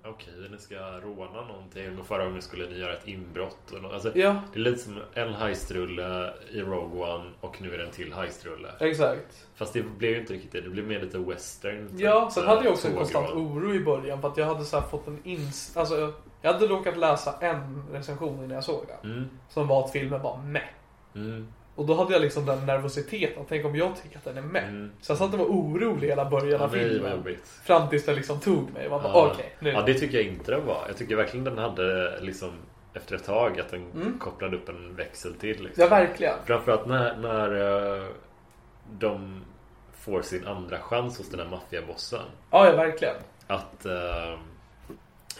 [0.09, 3.71] okej ni ska råna någonting och förra gången skulle ni göra ett inbrott.
[3.73, 4.41] Och nå- alltså, Ja.
[4.53, 8.13] Det är lite som en heistrulle i Rogue One och nu är det en till
[8.13, 8.67] heistrulle.
[8.79, 9.47] Exakt.
[9.55, 11.89] Fast det blev ju inte riktigt det, det blev mer lite western.
[11.89, 11.99] typ.
[11.99, 14.81] Ja, sen hade jag också en konstant oro i början för att jag hade så
[14.81, 15.77] fått en ins...
[15.77, 19.11] Alltså, jag hade råkat läsa en recension innan jag såg den.
[19.11, 20.67] Mm, Som var att filmen var med.
[21.15, 23.43] mm, Och då hade jag liksom den nervositeten.
[23.49, 24.63] Tänk om jag tycker att den är med.
[24.63, 24.91] Mm.
[25.01, 27.37] Så jag satt och var orolig hela början Ja, av vad filmen.
[27.63, 28.89] Fram tills det liksom tog mig.
[28.89, 29.31] Man bara, Ja.
[29.33, 29.69] okej, nu.
[29.69, 30.83] Ja, det tycker jag inte den var.
[30.87, 32.51] Jag tycker verkligen den hade liksom
[32.93, 34.19] efter ett tag att den Mm.
[34.19, 35.63] kopplade upp en växel till.
[35.63, 35.83] Liksom.
[35.83, 36.33] Ja, verkligen.
[36.45, 38.03] Framförallt när, när eh,
[38.99, 39.41] de
[39.99, 42.19] får sin andra chans hos den här maffiabossen.
[42.51, 43.15] Ja, ja, verkligen.
[43.47, 44.39] Att eh,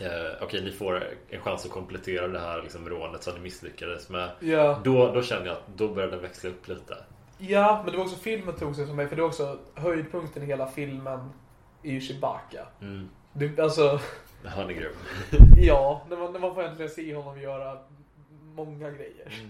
[0.02, 4.10] eh, okej, ni får en chans att komplettera det här liksom, rånet som ni misslyckades
[4.10, 4.30] med.
[4.40, 4.82] Ja.
[4.84, 6.98] Då, då kände jag att då började den växla upp lite.
[7.38, 9.08] Ja, men det var också filmen tog sig för mig.
[9.08, 11.30] För det var också höjdpunkten i hela filmen
[11.84, 12.68] är ju Chewbacca.
[12.82, 13.10] Mm.
[13.34, 14.00] Det, alltså,
[14.46, 14.94] Han är grym.
[15.58, 17.78] ja, när man, när man får äntligen se honom göra
[18.56, 19.28] många grejer.
[19.28, 19.50] Mm.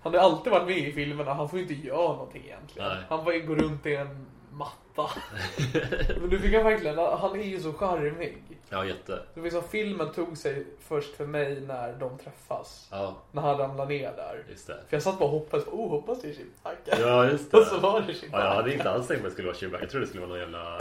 [0.00, 2.88] Han har alltid varit med i filmerna, han får inte göra någonting egentligen.
[2.88, 2.98] Nej.
[3.08, 4.85] Han bara går runt i en matta.
[6.20, 8.38] men nu fick han verkligen, han är ju så charmig.
[8.68, 9.22] Ja, jätte.
[9.50, 12.88] Som filmen tog sig först för mig när de träffas.
[12.90, 14.44] Ja, När han ramlar ner där.
[14.50, 14.72] just det.
[14.88, 17.08] För jag satt bara och hoppades på, oh hoppas det är Chewbacca.
[17.08, 17.56] Ja, just det.
[17.58, 18.44] Och så var det Ja, Chewbacca.
[18.44, 19.82] jag hade inte alls tänkt mig att det skulle vara Chewbacca.
[19.82, 20.78] Jag trodde det skulle vara någon jävla...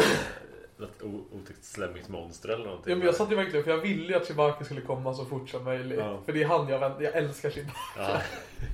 [0.78, 2.90] Något o- otäckt slemmigt monster eller någonting.
[2.92, 5.26] Ja, men jag satt ju verkligen, för jag ville ju att Chewbacca skulle komma så
[5.26, 6.00] fort som möjligt.
[6.00, 6.20] Ja.
[6.26, 7.76] För det är han jag vänt, jag älskar Chewbacca.
[7.98, 8.18] Ja.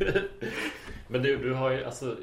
[1.08, 2.16] men du, du har ju alltså...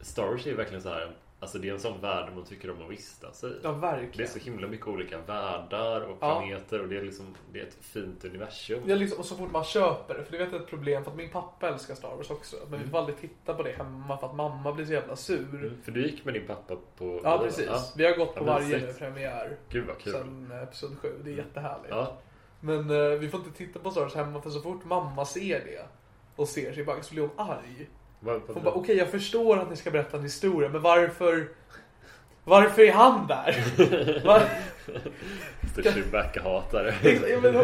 [0.00, 1.10] Star Wars är ju verkligen så här
[1.46, 3.46] Alltså det är en sån värld man tycker om att vistas i.
[3.62, 4.30] Ja, Det är verkligen.
[4.30, 6.40] så himla mycket olika världar och Ja.
[6.40, 8.82] planeter och det är liksom Det är ett fint universum.
[8.86, 11.04] Ja, liksom, och så fort man köper det, för det vet jag är ett problem
[11.04, 12.56] för att min pappa älskar Star Wars också.
[12.70, 15.38] Men vi får aldrig titta på det hemma för att mamma blir så jävla sur.
[15.54, 17.20] Mm, För du gick med din pappa på...
[17.24, 17.92] Ja, precis.
[17.96, 20.12] Vi har gått på Ja, varje nu premiär Gud vad kul.
[20.12, 21.08] sen eh, Episod 7.
[21.24, 21.88] Det är jättehärligt.
[21.90, 22.16] Ja,
[22.60, 25.60] Men eh, vi får inte titta på Star Wars hemma för så fort mamma ser
[25.64, 25.86] det
[26.36, 27.88] och ser sig bara så blir hon arg.
[28.20, 31.48] Hon bara, okej jag förstår att ni ska berätta en historia, men varför...
[32.44, 33.64] Varför är han där?
[34.26, 34.42] Var...
[35.72, 36.94] Största Chewbacca-hatare.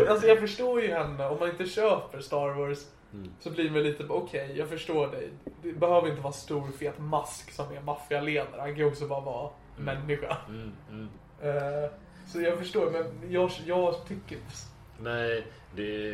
[0.09, 1.27] Alltså, jag förstår ju henne.
[1.27, 2.79] Om man inte köper Star Wars
[3.41, 5.31] så blir man lite okej, jag förstår dig.
[5.63, 8.61] Det behöver inte vara stor fet mask som är maffialedare.
[8.61, 10.37] Han kan ju också bara vara människa.
[10.49, 11.09] Mm, mm.
[11.43, 11.91] Eh,
[12.27, 14.39] så jag förstår, men jag, jag tycker...
[15.01, 16.13] Nej, det,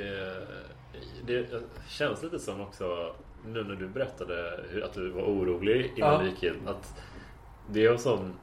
[1.27, 1.47] det
[1.89, 3.15] känns lite som också
[3.53, 6.19] nu när du berättade att du var orolig innan Ja.
[6.19, 6.69] du gick in.
[6.69, 6.95] Att
[7.71, 8.35] det är en sån...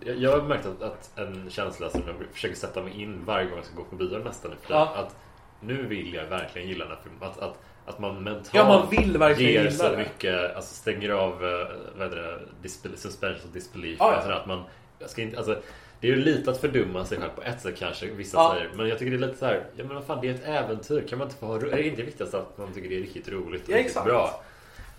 [0.00, 3.56] Jag har märkt att, att en känsla som jag försöker sätta mig in varje gång
[3.56, 4.92] jag ska gå på bio nästan Ja.
[4.96, 5.16] Att
[5.60, 7.22] nu vill jag verkligen gilla den här filmen.
[7.22, 9.96] Att, att, att man mentalt Ja, man vill verkligen ger så det.
[9.96, 13.96] mycket, alltså stänger av eh, vad heter det, suspension of disbelief.
[14.00, 14.16] Ja, ja.
[14.16, 14.62] Alltså att man,
[14.98, 15.56] jag ska inte, alltså,
[16.00, 18.54] det är ju lite att fördumma sig själv på ett sätt kanske, vissa Ja.
[18.54, 18.70] säger.
[18.74, 20.44] Men jag tycker det är lite så här, ja men vad fan det är ett
[20.44, 21.04] äventyr.
[21.08, 23.28] Kan man inte få ha Är det inte viktigast att man tycker det är riktigt
[23.28, 24.40] roligt och Ja, riktigt bra?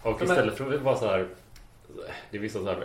[0.01, 1.27] Och men- istället för att vara så här
[2.31, 2.77] det är vissa så här,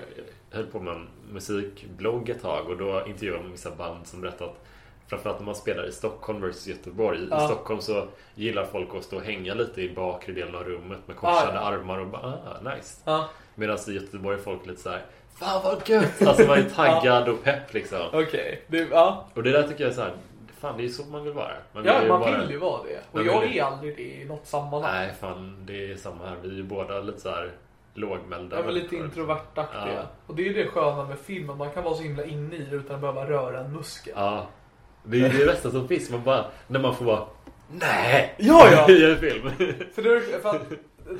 [0.50, 4.20] jag höll på med en musikblogg ett tag och då intervjuade man vissa band som
[4.20, 4.60] berättade att
[5.06, 7.18] Framförallt när man spelar i Stockholm versus Göteborg.
[7.18, 7.46] I Ja.
[7.48, 11.16] Stockholm så gillar folk att stå och hänga lite i bakre delen av rummet med
[11.16, 11.60] korsade Ja, ja.
[11.60, 13.00] armar och bara ah, nice.
[13.04, 15.02] Ja, Medan i Göteborg är folk lite så här
[15.38, 16.22] Fan vad gött!
[16.22, 18.00] Alltså man är taggad och pepp liksom.
[18.12, 18.62] okej.
[18.66, 20.12] Det- Ja, Och det där tycker jag är så här,
[20.60, 21.52] Fan det är ju så man vill vara.
[21.72, 22.98] Man ja ju man bara- vill ju vara det.
[23.10, 24.92] Och Man jag vill är aldrig det i något sammanhang.
[24.94, 26.36] Nej fan det är samma här.
[26.42, 27.52] Vi är ju båda lite så här
[27.94, 28.56] lågmälda.
[28.56, 29.92] Ja, men lite introvertaktiga.
[29.96, 30.02] Ja.
[30.26, 31.58] Och det är ju det sköna med filmen.
[31.58, 34.12] Man kan vara så himla inne i det utan att behöva röra en muskel.
[34.16, 34.46] Ja.
[35.02, 36.10] Det är ju det bästa som finns.
[36.10, 37.24] Man bara, när man får vara
[37.70, 38.34] Nej!
[38.38, 38.90] Ja, ja.
[38.92, 39.50] I en film.
[39.94, 40.70] För det, för att,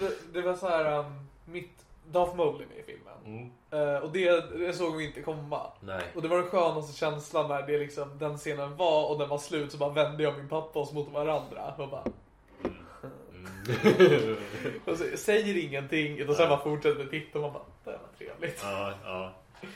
[0.00, 3.14] det, det var så här um, mitt Darth med i filmen.
[3.26, 3.50] Mm.
[3.74, 5.60] Eh, och det, det såg vi inte komma.
[5.80, 6.02] Nej.
[6.14, 9.38] Och det var den skönaste känslan när det liksom, den scenen var och den var
[9.38, 12.04] slut så bara vände jag och min pappa oss mot varandra och bara
[14.84, 18.60] och så, säger ingenting utan sen bara fortsätter titta och man bara det var trevligt.
[18.62, 19.32] Ja, ja.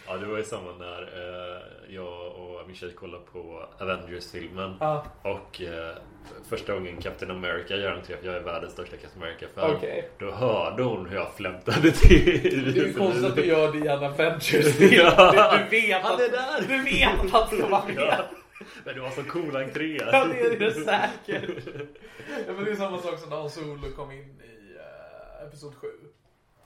[0.07, 4.77] Ja, det var ju samma när eh, jag och min tjej kollade på Avengers-filmen.
[4.81, 5.05] Ja.
[5.23, 5.97] Och eh,
[6.49, 9.77] första gången Captain America gör entré, för jag är världens största Captain America-fan.
[9.77, 10.11] Okej.
[10.19, 12.73] Då hörde hon hur jag flämtade till.
[12.75, 15.33] Det är ju konstigt att du gör det i en Avengers Ja.
[15.71, 16.69] du, du vet att, är där.
[16.69, 17.97] Du vet att han ska vara med.
[17.97, 18.25] Ja.
[18.85, 20.01] Men det var så cool entré.
[20.13, 21.51] Ja, det är det säkert.
[22.47, 25.75] Ja, men det är samma sak som när Han Solo kom in i uh, Episod
[25.75, 25.89] 7.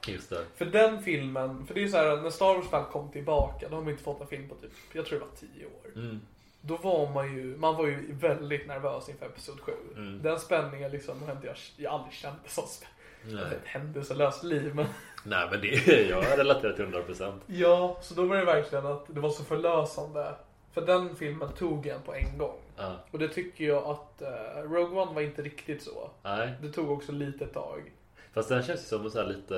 [0.09, 0.45] Just det.
[0.55, 3.75] För den filmen, för det är så här när Star Wars väl kom tillbaka, då
[3.75, 6.03] har man inte fått en film på typ, jag tror det var 10 år.
[6.03, 6.21] Mm.
[6.61, 9.73] Då var man ju, man var ju väldigt nervös inför Episod 7.
[9.97, 10.23] Mm.
[10.23, 12.93] Den spänningen liksom, jag, jag aldrig känt som spänning.
[13.25, 13.45] Nej.
[13.45, 14.87] Ett händelselöst liv men
[15.25, 15.69] Nej men det,
[16.09, 17.39] jag relaterar till 100%.
[17.47, 20.35] Ja, så då var det verkligen att det var så förlösande.
[20.73, 22.61] För den filmen tog en på en gång.
[22.77, 22.97] Ja.
[23.11, 26.11] Och det tycker jag att eh, Rogue One var inte riktigt så.
[26.23, 26.53] Nej.
[26.63, 27.93] Det tog också lite tag.
[28.35, 29.55] Fast den känns ju som en så lite,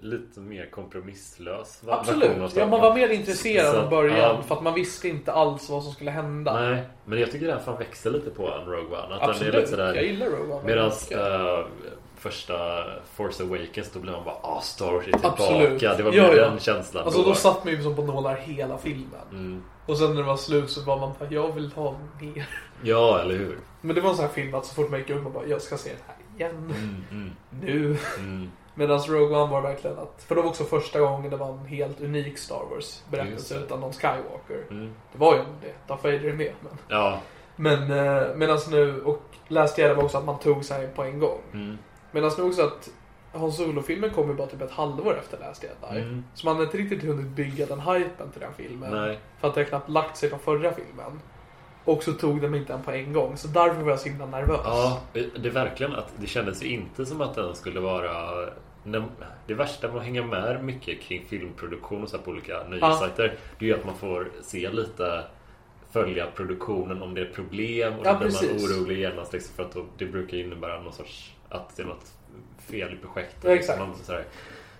[0.00, 2.54] lite mer kompromisslös Absolut.
[2.56, 4.18] Ja, man var mer intresserad från att, början.
[4.18, 4.42] ja.
[4.46, 6.60] För att man visste inte alls vad som skulle hända.
[6.60, 9.14] Nej, men jag tycker den fan växer lite på en Rogue One.
[9.14, 9.52] Att Absolut.
[9.52, 10.64] Den är lite sådär, Jag gillar Rogue One.
[10.64, 11.18] Medan mycket.
[11.18, 11.66] uh,
[12.18, 15.28] första Force Awakens då blev man bara ah Star Wars är tillbaka.
[15.42, 15.80] Absolut.
[15.80, 16.50] Det var Ja, mer ja.
[16.50, 17.28] den känslan Alltså då.
[17.28, 19.20] då satt man ju som på nålar hela filmen.
[19.30, 19.62] Mm.
[19.86, 22.48] Och sen när det var slut så var man bara, jag vill ha mer.
[22.82, 23.58] Ja, eller hur?
[23.80, 25.46] Men det var en sån här film att så fort man gick upp man bara,
[25.46, 26.74] jag ska se den här igen.
[27.10, 27.96] Mm, Nu.
[28.18, 28.50] mm.
[28.74, 31.66] Medan Rogue One var verkligen att, för det var också första gången det var en
[31.66, 34.64] helt unik Star Wars berättelse utan någon Skywalker.
[34.70, 34.92] Mm.
[35.12, 36.52] Det var ju det, Darth Vader är med.
[36.60, 37.20] Men, Ja.
[37.56, 41.18] men eh, medan nu, och Last Jedi var också att man tog sig på en
[41.18, 41.40] gång.
[41.52, 41.78] Mm.
[42.10, 42.88] Medan nu också att
[43.32, 46.00] Han Solo-filmen kom ju bara typ ett halvår efter Last Jedi.
[46.02, 46.24] Mm.
[46.34, 48.90] Så man har inte riktigt hunnit bygga den hypen till den filmen.
[48.90, 49.18] Nej.
[49.40, 51.20] För att det har knappt lagt sig på förra filmen.
[51.88, 53.36] Och så tog de inte den på en gång.
[53.36, 54.60] Så därför var jag så himla nervös.
[54.64, 58.10] Ja, det är verkligen att det kändes ju inte som att den skulle vara
[59.46, 63.64] det värsta med att hänga med mycket kring filmproduktion och så på olika nyhetssajter Det
[63.64, 65.24] är ju att man får se lite
[65.90, 69.62] Följa produktionen om det är problem och Ja, då blir man orolig genast liksom, för
[69.62, 72.12] att det brukar innebära någon sorts Att det är något
[72.58, 73.78] fel i projektet Ja, exakt.
[73.78, 73.94] Man,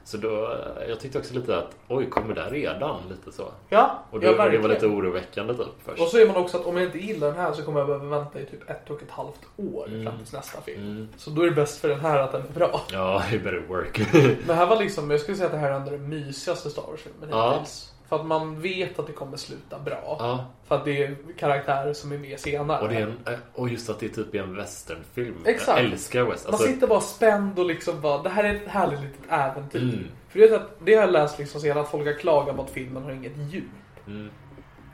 [0.09, 0.57] så, då,
[0.88, 3.01] jag tyckte också lite att oj, kommer det redan?
[3.11, 3.49] Lite så.
[3.68, 4.71] Ja, Och då, ja det var verkligen.
[4.71, 6.01] lite oroväckande typ först.
[6.03, 7.87] Och så är man också att om jag inte gillar den här så kommer jag
[7.88, 10.05] behöva vänta i typ ett och ett halvt år Mm.
[10.05, 11.09] fram tills nästa film.
[11.16, 12.81] Så då är det bäst för den här att den är bra.
[12.92, 14.01] Ja, you better work.
[14.47, 16.83] Men här var liksom, jag skulle säga att det här är ändå den mysigaste Star
[16.83, 17.53] Wars-filmen Ja.
[17.53, 17.92] hittills.
[18.09, 20.16] För att man vet att det kommer sluta bra.
[20.18, 22.83] ja, För att det är karaktärer som är med senare.
[22.83, 25.37] och, det är en, eh, och just att det är typ en westernfilm.
[25.47, 25.79] Exakt.
[25.83, 26.51] Jag älskar western.
[26.51, 29.83] Man Alltså, sitter bara spänd och liksom bara, det här är ett härligt litet äventyr.
[29.83, 30.05] Mm.
[30.29, 32.71] För det, att, det har jag läst liksom senare, att folk har klagat på att
[32.71, 33.64] filmen har inget djup.
[34.07, 34.31] Mm.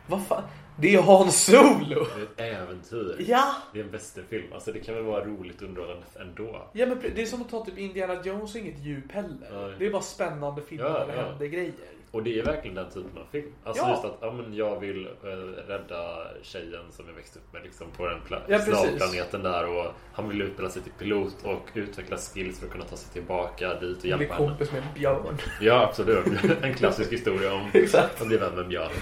[0.07, 0.42] Vad fan?
[0.77, 2.07] Det är Hans Solo!
[2.37, 3.16] det är ett äventyr.
[3.29, 3.55] Ja!
[3.72, 4.53] Det är en westernfilm.
[4.55, 6.68] Alltså det kan väl vara roligt och underhållande ändå.
[6.72, 9.48] Ja men det är som att ta typ Indiana Jones och inget djup heller.
[9.53, 9.74] Nej.
[9.79, 11.22] Det är bara spännande filmer Ja, där det ja.
[11.29, 11.72] händer grejer.
[12.14, 13.53] Och det är verkligen den typen av film.
[13.64, 13.90] Alltså Ja.
[13.90, 15.29] just att ja, men jag vill eh,
[15.68, 19.66] rädda tjejen som jag växte upp med liksom, på den pla- Ja, slavplaneten där.
[19.79, 23.12] Och han vill utbilda sig till pilot och utveckla skills för att kunna ta sig
[23.12, 24.48] tillbaka dit och hjälpa henne.
[24.48, 25.38] kompis med en björn.
[25.61, 26.27] Ja, absolut.
[26.62, 28.92] En klassisk historia om att bli vän med en björn.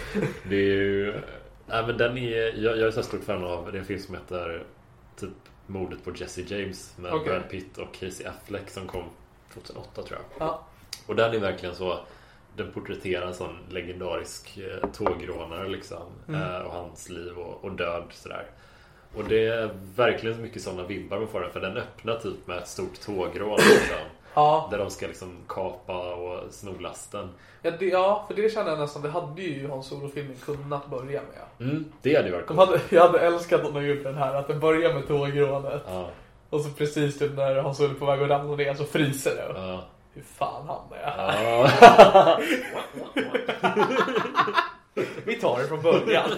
[0.48, 1.12] Det är ju...
[1.66, 2.64] Nej, men den är...
[2.64, 3.72] Jag, jag är så stort fan av...
[3.72, 4.62] Det är en film som heter
[5.20, 5.31] typ
[5.66, 7.29] Mordet på Jesse James med Okej.
[7.29, 9.05] Brad Pitt och Casey Affleck som kom
[9.55, 10.46] 2008 tror jag.
[10.48, 10.66] Ja.
[11.07, 11.98] Och den är verkligen så
[12.57, 16.43] Den porträtterar en sån legendarisk eh, tågrånare liksom Mm.
[16.43, 18.47] eh, Och hans liv och, och död sådär
[19.17, 22.47] Och det är verkligen så mycket sådana vibbar man får den För den öppnar typ
[22.47, 23.97] med ett stort tågrån liksom,
[24.35, 24.69] Ja.
[24.71, 27.29] Där de ska liksom kapa och sno lasten
[27.62, 31.21] Ja, det, ja, för det känner jag nästan, det hade ju Hans Solo-filmen kunnat börja
[31.23, 31.69] med.
[31.69, 34.35] mm, Det hade ju varit De hade, jag hade älskat om de gjort den här,
[34.35, 35.83] att den börjar med tågrånet.
[35.88, 36.09] ja,
[36.51, 39.31] Och så precis typ när Hans Solo är på väg att ramla ner så fryser
[39.37, 39.53] det.
[39.61, 42.42] ja, Hur fan hamnar jag här?
[45.25, 46.31] Vi tar det från början.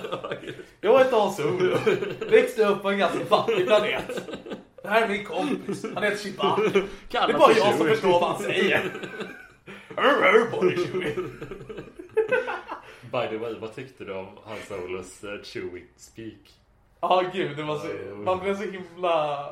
[0.80, 1.76] Jag heter Hans Solo.
[2.30, 4.28] Växte upp på en ganska fattig planet.
[4.82, 5.84] Det här är min kompis.
[5.94, 7.26] Han heter Chewbacca.
[7.26, 8.82] Det är bara jag som förstår vad han säger.
[13.12, 16.54] By the way, vad tyckte du om Han Solos uh, Chewie speak?
[17.00, 19.46] Ja gud, det var så, man blev så himla...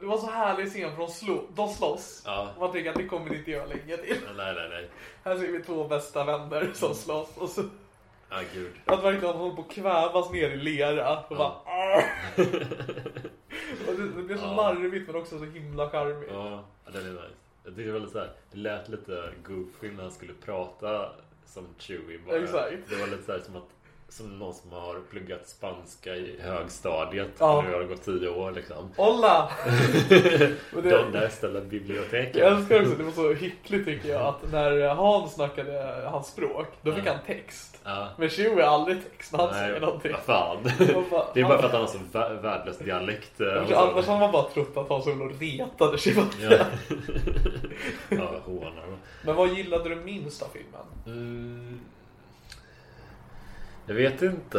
[0.00, 2.22] Det var så härlig scen för de, slå, de slåss.
[2.26, 2.48] Ja.
[2.58, 4.16] Man tänker att det kommer inte göra länge till.
[4.36, 4.88] Nej, nej, nej
[5.24, 7.36] Här ser vi två bästa vänner som slåss.
[7.36, 7.62] Och så
[8.30, 11.18] Ja, gud att verkligen håller på att kvävas ner i lera.
[11.18, 11.52] Och bara...
[13.88, 16.30] Och det, det blev så larvigt men också så himla charmigt.
[16.32, 17.22] Ja, den är nice.
[17.64, 21.12] Jag tyckte det var lite så här, det lät lite goofy när han skulle prata
[21.46, 22.36] som Chewie bara.
[22.36, 22.76] Exakt.
[22.88, 23.68] Det var lite så som att
[24.10, 27.58] som någon som har pluggat spanska i högstadiet Ja.
[27.58, 28.90] och nu har det gått tio år liksom.
[28.96, 29.50] Hola!
[30.76, 32.40] Och det- De där ställa biblioteken.
[32.40, 36.66] Jag älskar också, det var så hyckligt tycker jag att när Hans snackade hans språk,
[36.82, 37.80] då fick han text.
[37.84, 38.08] Ja.
[38.18, 40.12] Men Chewie har aldrig text när han säger Nej, någonting.
[40.12, 40.56] vad fan.
[40.96, 43.40] Och bara- Det är bara för att han har så vä- värdelös dialekt.
[43.40, 43.74] och så.
[43.76, 46.36] Annars har man bara trott att Hans Solo retade Chewbacca.
[46.40, 46.56] Ja.
[48.08, 48.84] ja, hånar.
[49.24, 50.80] Men vad gillade du minst av filmen?
[51.06, 51.80] Mm.
[53.88, 54.58] Jag vet inte.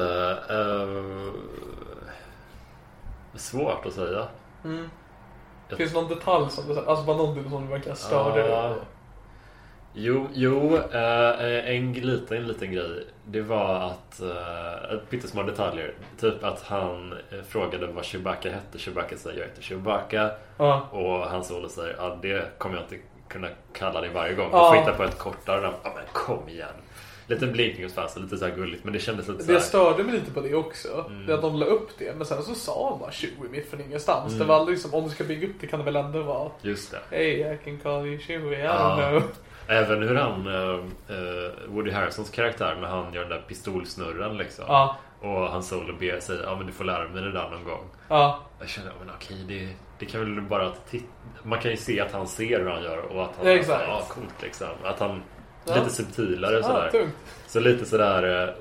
[0.51, 1.33] Uh,
[3.35, 4.27] svårt att säga.
[5.77, 8.75] Finns det någon detalj som du, alltså bara någonting som du verkligen störde dig på?
[9.93, 13.07] Jo, jo eh, en liten, liten grej.
[13.25, 15.93] Det var att, uh, pyttesmå detaljer.
[16.19, 17.13] Typ att han
[17.47, 18.79] frågade vad Chewbacca hette.
[18.79, 20.31] Chewbacca säger jag heter Chewbacca.
[20.57, 20.87] Ja.
[20.91, 24.49] Och han Solo säger ja det kommer jag inte kunna kalla dig varje gång.
[24.51, 25.75] Jag får hitta på ett kortare namn.
[25.83, 26.67] Ja men kom igen.
[27.29, 28.83] Lite blinkning hos fansen, lite så här gulligt.
[28.83, 31.05] Men det kändes lite så Det störde mig lite på det också.
[31.09, 31.25] Mm.
[31.25, 32.15] Det att de la upp det.
[32.17, 34.33] Men sen så sa han bara 20 mitt från ingenstans.
[34.33, 36.51] Det var aldrig liksom, om du ska bygga upp det kan det väl ändå vara
[36.61, 37.15] Just det.
[37.15, 38.73] Hey I can call you 20, I Ja.
[38.73, 39.23] don't know.
[39.67, 44.65] Även hur han, eh, Woody Harrisons karaktär, när han gör den där pistolsnurren liksom.
[44.67, 44.95] Ja.
[45.21, 47.85] Och han Solo ber säger ja men du får lära mig det där någon gång.
[48.07, 48.39] Ja.
[48.59, 51.05] Jag känner, men okej det, det kan väl bara titta.
[51.43, 53.83] Man kan ju se att han ser hur han gör och att han, Ja, exakt.
[53.87, 54.67] ja coolt liksom.
[54.83, 55.21] Att han,
[55.69, 55.75] Ja.
[55.83, 56.89] lite subtilare Ja, sådär.
[56.91, 57.13] tungt.
[57.47, 58.53] Så lite sådär, eh,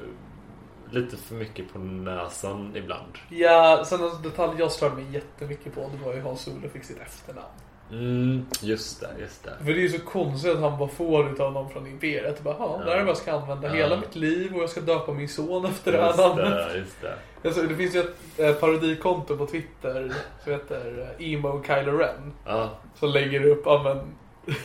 [0.90, 3.12] lite för mycket på näsan ibland.
[3.28, 6.84] Ja, sen en detalj jag störde mig jättemycket på det var ju Hans Solo fick
[6.84, 7.48] sitt efternamn.
[7.90, 9.50] Mm, just det, just det.
[9.58, 12.42] För det är ju så konstigt att han bara får utav någon från Imperiet.
[12.42, 13.74] Bara, ja, det här är vad jag ska använda Ja.
[13.74, 16.44] hela mitt liv och jag ska döpa min son efter det här Just namnet.
[16.72, 17.14] det, just det.
[17.48, 20.12] Alltså, det finns ju ett eh, parodikonto på Twitter
[20.44, 22.32] som heter eh, Emo Kylo Ren.
[22.46, 24.14] Ja, Som lägger upp ja, men,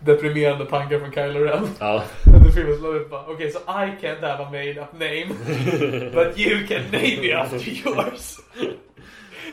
[0.00, 1.68] deprimerande tankar från Kylo Ren.
[1.78, 2.04] ja.
[2.36, 5.26] Under filmen slår upp bara, okej så I can't have a made up name.
[6.14, 8.36] But you can name me after yours.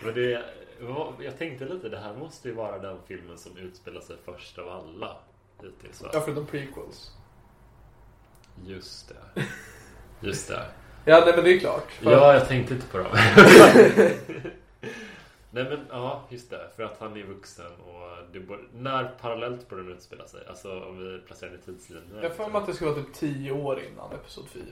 [0.04, 0.42] Men det,
[1.24, 4.70] jag tänkte lite, det här måste ju vara den filmen som utspelar sig först av
[4.70, 5.12] alla.
[5.64, 6.10] Hittills va?
[6.14, 7.12] Ja, förutom prequels.
[8.66, 9.44] Just det.
[10.28, 10.66] Just det.
[11.06, 11.92] Ja, nej men det är klart.
[11.92, 13.08] För- Ja, jag tänkte inte på dem.
[15.56, 16.70] Nej men ja, just det.
[16.76, 20.42] För att han är vuxen och det borde, när parallellt borde den utspela sig?
[20.50, 22.20] Alltså om vi placerar den i tidslinjen.
[22.24, 24.64] Jag får mig att det ska vara typ 10 år innan Episod 4.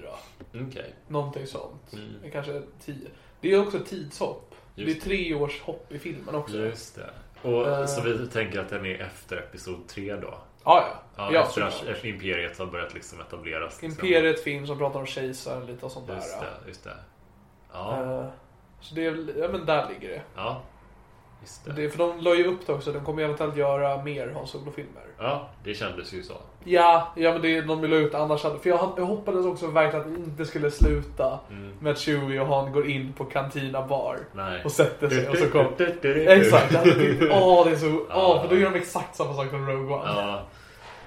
[0.67, 0.95] Okej.
[1.07, 1.93] Någonting sånt.
[1.93, 2.31] Mm.
[2.31, 2.95] Kanske 10.
[3.41, 4.55] Det är också ett tidshopp.
[4.75, 6.57] Just det är tre års hopp i filmen också.
[6.57, 7.09] Just det.
[7.49, 7.85] Och Eh.
[7.85, 10.27] så vi tänker att den är efter Episod 3 då?
[10.27, 10.99] Ja, ja.
[11.17, 13.81] Ja, ja efter att Imperiet har börjat liksom etableras.
[13.81, 14.05] Liksom.
[14.07, 16.15] Imperiet film som pratar om kejsaren lite och sånt där.
[16.15, 16.45] Just ja.
[16.63, 16.93] det, just det.
[17.73, 18.29] Ja, Eh,
[18.81, 20.21] Så det är, ja men där ligger det.
[20.35, 20.61] ja.
[21.43, 21.71] Just det.
[21.71, 21.89] det.
[21.89, 25.03] För de la ju upp det också, de kommer eventuellt göra mer Han Solo-filmer.
[25.17, 26.33] Ja, det kändes ju så.
[26.63, 30.05] Ja, ja men det, de vill la ut annars hade, För jag, hoppades också verkligen
[30.05, 31.73] att det inte skulle sluta Mm.
[31.79, 34.61] med att Chewie och Han går in på Cantina Bar Nej.
[34.65, 35.65] och sätter sig och så kom...
[36.03, 36.75] Exakt,
[37.31, 38.05] åh det är så...
[38.09, 40.03] Åh, för då gör de exakt samma sak som Rogue One.
[40.05, 40.41] Ja.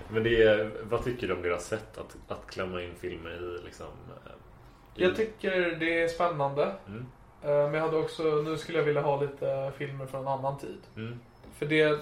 [0.09, 3.65] Men det är, vad tycker du om deras sätt att, att klämma in filmer i
[3.65, 3.87] liksom...
[4.27, 4.33] eh,
[4.97, 6.73] I, Jag tycker det är spännande.
[6.89, 7.07] Mm.
[7.43, 10.59] Eh, Men jag hade också, nu skulle jag vilja ha lite filmer från en annan
[10.59, 10.81] tid.
[10.97, 11.21] Mm.
[11.59, 11.99] För det,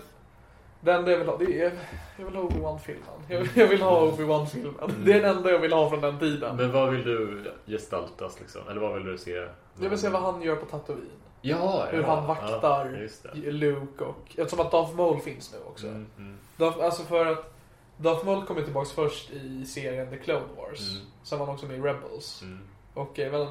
[0.81, 1.73] det enda jag vill ha, det är,
[2.19, 3.21] jag vill ha Obi-Wan-filmen.
[3.29, 4.75] Jag, jag vill ha Obi-Wan-filmen.
[5.05, 6.51] Det är den enda jag vill ha från den tiden.
[6.51, 6.57] Mm.
[6.57, 8.69] Men vad vill du gestaltas liksom?
[8.69, 9.47] Eller vad vill du se?
[9.81, 11.11] Jag vill se vad han gör på Tatooine.
[11.41, 13.51] Ja, Hur ja, han vaktar Ja, det.
[13.53, 14.17] Luke och...
[14.37, 15.87] Eftersom att Darth Maul finns nu också.
[15.87, 17.55] Mm, mm, Darth, alltså för att
[17.97, 20.91] Darth Maul kom ju tillbaks först i serien The Clone Wars.
[20.91, 21.03] Mm.
[21.23, 22.43] Sen var han också med i Rebels.
[22.43, 22.59] mm,
[22.95, 23.47] Och även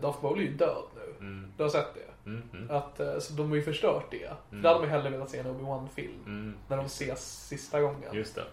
[0.00, 0.84] Darth Maul är ju död.
[1.26, 2.30] Mm, Du har sett det?
[2.30, 4.30] mm, mm, Att, eh, så de har ju förstört det.
[4.50, 4.62] Mm.
[4.62, 6.22] Det hade man ju hellre velat se en Obi-Wan-film.
[6.26, 6.54] mm.
[6.68, 8.14] När de ses sista gången.
[8.14, 8.44] Just det.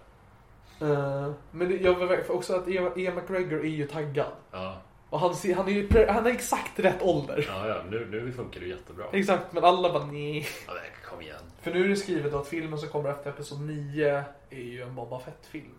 [0.85, 4.31] Eh, men det, jag för också att Ian Ian McGregor är ju taggad.
[4.51, 4.77] Ja,
[5.09, 7.45] Och han, ser- han är ju han är exakt rätt ålder.
[7.47, 7.81] ja, ja.
[7.89, 9.05] Nu, nu funkar det jättebra.
[9.11, 10.47] Exakt, men alla bara nej.
[10.67, 10.73] Ja,
[11.09, 11.41] kom igen.
[11.61, 14.95] För nu är det skrivet att filmen som kommer efter Episod 9 är ju en
[14.95, 15.75] Boba Fett-film.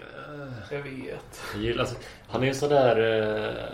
[0.00, 1.42] Eh, Jag vet.
[1.54, 1.96] Jag gillar, alltså,
[2.28, 2.96] han är ju sådär...
[2.96, 3.64] Eh,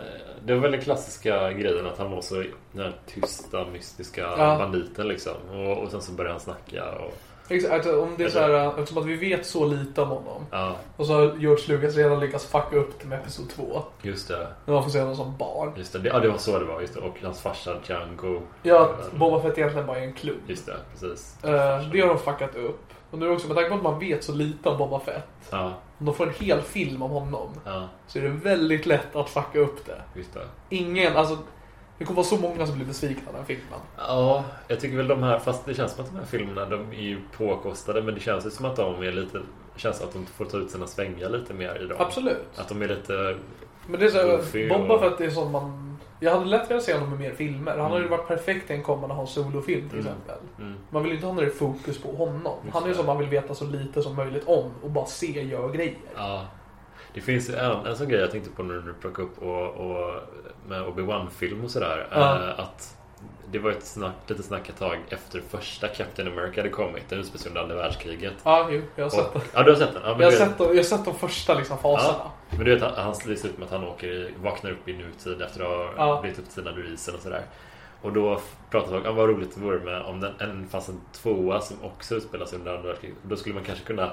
[0.45, 2.35] det var väl den klassiska grejen att han var så
[2.73, 4.57] den här tysta, mystiska Ja.
[4.59, 5.35] banditen liksom.
[5.53, 7.13] Och, och sen så började han snacka och...
[7.49, 10.47] Exakt, alltså, om det är så här, eftersom att vi vet så lite om honom.
[10.51, 13.83] Ja, Och så har George Lucas redan lyckats fucka upp det med Episod 2.
[14.03, 14.47] just det.
[14.67, 15.73] När man får se honom som barn.
[15.77, 16.01] Just det.
[16.05, 16.81] Ja, det var så det var.
[16.81, 17.01] Just det.
[17.01, 18.41] Och hans farsa Django.
[18.63, 20.37] Ja, att Boba Fett egentligen bara är en klubb.
[20.47, 21.45] Just det, precis.
[21.45, 21.51] Eh,
[21.93, 22.81] det har de fuckat upp.
[23.11, 25.29] Och nu också med tanke på att man vet så lite om Boba Fett.
[25.51, 27.49] Ja, Om de får en hel film om honom.
[27.65, 30.03] ja, Så är det väldigt lätt att fucka upp det.
[30.19, 30.41] just det.
[30.69, 31.39] Ingen, alltså.
[31.99, 33.79] Det kommer vara så många som blir besvikna av den filmen.
[33.99, 36.91] Ja, jag tycker väl de här, fast det känns som att de här filmerna, de
[36.93, 39.41] är ju påkostade, men det känns ju som att de är lite,
[39.77, 41.97] känns att de får ta ut sina svängar lite mer i dem.
[42.01, 42.47] Absolut.
[42.57, 43.37] Att de är lite,
[43.87, 45.90] Men det är så Goofy här, Boba och- Fett är som man...
[46.23, 47.71] Jag hade lätt velat se honom i mer filmer.
[47.73, 48.19] Han hade ju Mm.
[48.19, 50.13] varit perfekt i en kommande Han Solo-film till Mm.
[50.13, 50.37] exempel.
[50.59, 52.53] mm, Man vill ju inte ha något fokus på honom.
[52.65, 55.07] Just Han är ju som man vill veta så lite som möjligt om och bara
[55.07, 55.95] se gör grejer.
[56.17, 56.47] ja.
[57.15, 60.15] Det finns en, en sån grej jag tänkte på när du plockade upp och, och
[60.69, 62.09] med Obi-Wan-film och sådär.
[62.11, 62.19] Ja.
[62.49, 62.97] eh, Att
[63.51, 67.09] det var ett snack, lite snack ett tag efter första Captain America hade kommit.
[67.09, 68.35] Den utspelar sig under andra världskriget.
[68.43, 69.41] Ja, jo, jag har sett det.
[69.55, 70.03] ja, du har sett den?
[70.05, 72.15] Ja, Jag har sett, de, jag har sett de första liksom, faserna.
[72.19, 74.93] Ja, men du vet, han, han ser ut med att han åker vaknar upp i
[74.93, 76.21] nutid efter att ha Ja.
[76.21, 77.43] blivit upptinad ur isen och sådär.
[78.03, 78.41] Och då
[78.71, 81.77] pratade folk om vad roligt det vore med om den, en, fanns en tvåa som
[81.85, 83.17] också utspelar sig under andra världskriget.
[83.23, 84.13] Då skulle man kanske kunna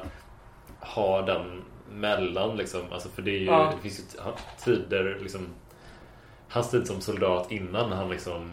[0.80, 1.62] ha den
[1.92, 2.82] mellan liksom.
[2.92, 3.74] Alltså för det är ju, Ja.
[3.76, 4.04] det finns ju
[4.64, 5.48] tider liksom.
[6.50, 8.52] Hans tid som soldat innan han liksom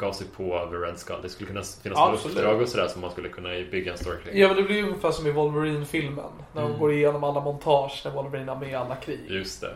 [0.00, 1.16] gav sig på över Red Skull.
[1.22, 2.36] Det skulle kunna finnas några Absolut.
[2.36, 4.38] uppdrag och sådär som man skulle kunna bygga en story kring.
[4.40, 6.24] Ja men det blir ju ungefär som i Wolverine-filmen.
[6.52, 6.80] När de Mm.
[6.80, 9.20] går igenom alla montage när Wolverine är med i alla krig.
[9.28, 9.74] Just det.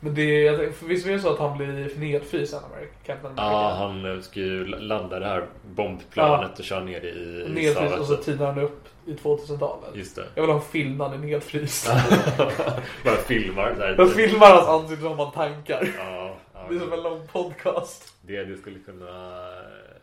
[0.00, 2.92] Men det är, visst är det så att han blir nedfryst sen America?
[3.06, 3.52] Captain America?
[3.52, 8.06] Ja, han ska ju landa det här bombplanet och köra ner det i Nedfryst och
[8.06, 9.90] så tinar han upp i 2000-talet.
[9.94, 10.24] Just det.
[10.34, 11.88] Jag vill ha en film där han är nedfryst.
[13.04, 13.74] Bara filmar.
[13.78, 13.94] Där.
[13.98, 15.88] Jag filmar hans ansikte som man tankar.
[15.98, 18.14] Ja, ja, Det är som en lång podcast.
[18.22, 19.06] det, det skulle kunna...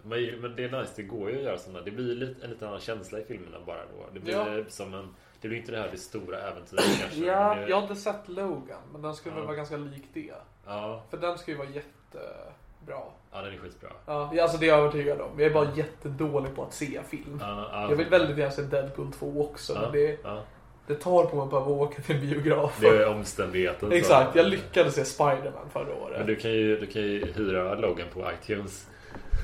[0.03, 1.81] Men, det är nice, det går ju att göra sådana.
[1.85, 4.05] Det blir lite, en liten annan känsla i filmerna bara då.
[4.13, 4.63] Det blir Ja.
[4.67, 5.15] som en...
[5.41, 7.19] Det blir inte det här det stora äventyret kanske.
[7.25, 9.37] Ja, det, jag har inte sett Logan, men den skulle Ja.
[9.39, 10.31] väl vara ganska lik det.
[10.65, 13.01] ja, För den ska ju vara jättebra.
[13.31, 13.89] ja, den är skitbra.
[14.05, 15.29] Ja, alltså det är jag övertygad om.
[15.39, 17.37] Jag är bara jättedålig på att se film.
[17.41, 20.17] Ja, ja, Jag vill väldigt gärna se Deadpool 2 också, men det,
[20.87, 22.77] det tar på mig att behöva åka till en biograf.
[22.81, 23.91] Det är omständigheten.
[23.91, 26.17] Exakt, jag lyckades se Spider-Man förra året.
[26.17, 28.87] Men du kan ju, du kan ju hyra Logan på iTunes.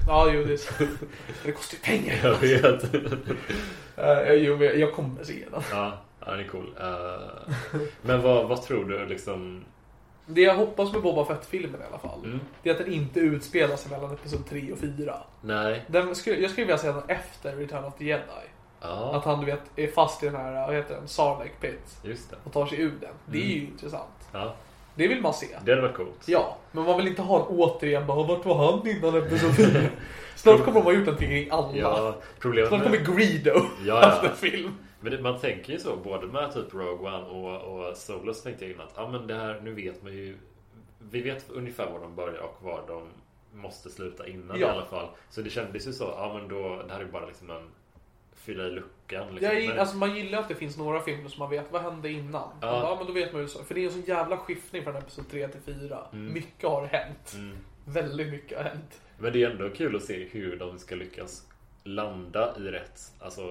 [0.08, 0.74] Ja, jo, det, är så.
[1.44, 2.16] Det kostar ju pengar.
[2.24, 2.84] Jag vet.
[4.00, 5.62] Uh, jo, men jag kommer se den.
[5.72, 6.76] Ja, ja den är cool.
[6.82, 9.66] Eh, men vad, vad tror du liksom?
[10.26, 12.40] Det jag hoppas med Boba Fett-filmen i alla fall, Mm.
[12.64, 15.18] det är att den inte utspelar sig mellan Episod 3 och 4.
[15.42, 15.86] Nej.
[15.88, 18.24] Den skulle, jag skulle vilja se den efter Return of the Jedi.
[18.82, 21.98] Ja, Att han du vet, är fast i den här, vad heter den, Sarlacc Pit.
[22.04, 22.36] just det.
[22.44, 23.14] Och tar sig ur den.
[23.26, 23.72] Det är ju Mm.
[23.72, 24.30] intressant.
[24.32, 24.56] Ja.
[24.98, 25.48] Det vill man se.
[25.66, 26.24] Det hade varit coolt.
[26.28, 29.82] Ja, men man vill inte ha en återigen bara vart var han innan episod 4?
[30.36, 31.76] Snart kommer de ha gjort någonting kring alla.
[31.78, 33.18] Ja, problemet Snart kommer med...
[33.18, 34.14] Greedo Ja, ja.
[34.14, 34.74] efter film.
[35.00, 38.44] Men det, man tänker ju så, både med typ Rogue One och, och Solo så
[38.44, 40.38] tänkte jag innan att ja, men det här, nu vet man ju
[41.00, 43.02] Vi vet ungefär var de börjar och var de
[43.54, 44.68] måste sluta innan Ja.
[44.68, 45.08] i alla fall.
[45.30, 47.68] Så det kändes ju så, ja men då, det här är ju bara liksom en
[48.48, 49.36] fylla i luckan.
[49.36, 49.58] Liksom.
[49.58, 52.32] Jag, alltså man gillar att det finns några filmer som man vet vad hände innan.
[52.34, 52.52] Ja.
[52.62, 52.82] Ja.
[52.82, 53.64] ja men då vet man ju så.
[53.64, 56.00] För det är en sån jävla skiftning från episod 3 till 4.
[56.14, 56.34] Mm.
[56.34, 57.36] Mycket har hänt.
[57.86, 59.02] Väldigt mycket har hänt.
[59.18, 61.48] Men det är ändå kul att se hur de ska lyckas
[61.84, 63.42] landa i rätt, alltså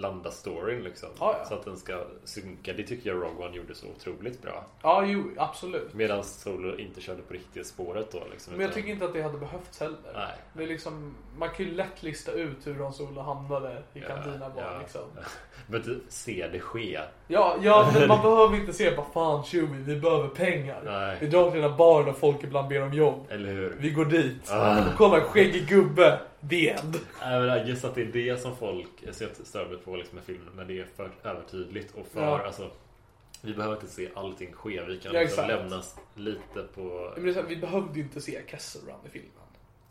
[0.00, 1.08] landa storyn liksom.
[1.20, 1.44] Ja, ja.
[1.48, 2.72] Så att den ska synka.
[2.72, 4.64] Det tycker jag Rogue One gjorde så otroligt bra.
[4.82, 5.94] Ja, jo, absolut.
[5.94, 8.52] Medan Solo inte körde på riktiga spåret då liksom.
[8.52, 9.98] Men jag utan- tycker inte att det hade behövts heller.
[10.14, 10.34] Nej.
[10.52, 14.50] Det är liksom, man kan ju lätt lista ut hur Han Solo hamnade i Cantina
[14.56, 14.78] ja.
[14.80, 15.00] liksom.
[15.66, 17.00] Men se det ske.
[17.28, 20.80] Ja, ja, men man behöver inte se bara fan Chewie, vi behöver pengar.
[20.84, 21.16] Nej.
[21.20, 23.26] Vi drar till den här baren där folk ibland ber om jobb.
[23.30, 23.76] Eller hur?
[23.78, 24.50] Vi går dit.
[24.50, 24.78] Ah.
[24.78, 26.20] Och kolla skäggig gubbe.
[26.48, 26.96] The end.
[27.20, 30.52] Men just att det är det som folk ser stör mig på liksom, med filmen.
[30.56, 32.46] När det är för övertydligt och för, Ja.
[32.46, 32.70] alltså
[33.42, 34.82] Vi behöver inte se allting ske.
[34.88, 37.12] Vi kan Ja, liksom lämnas lite på...
[37.16, 39.30] Men här, vi behövde inte se Kessel Run i filmen.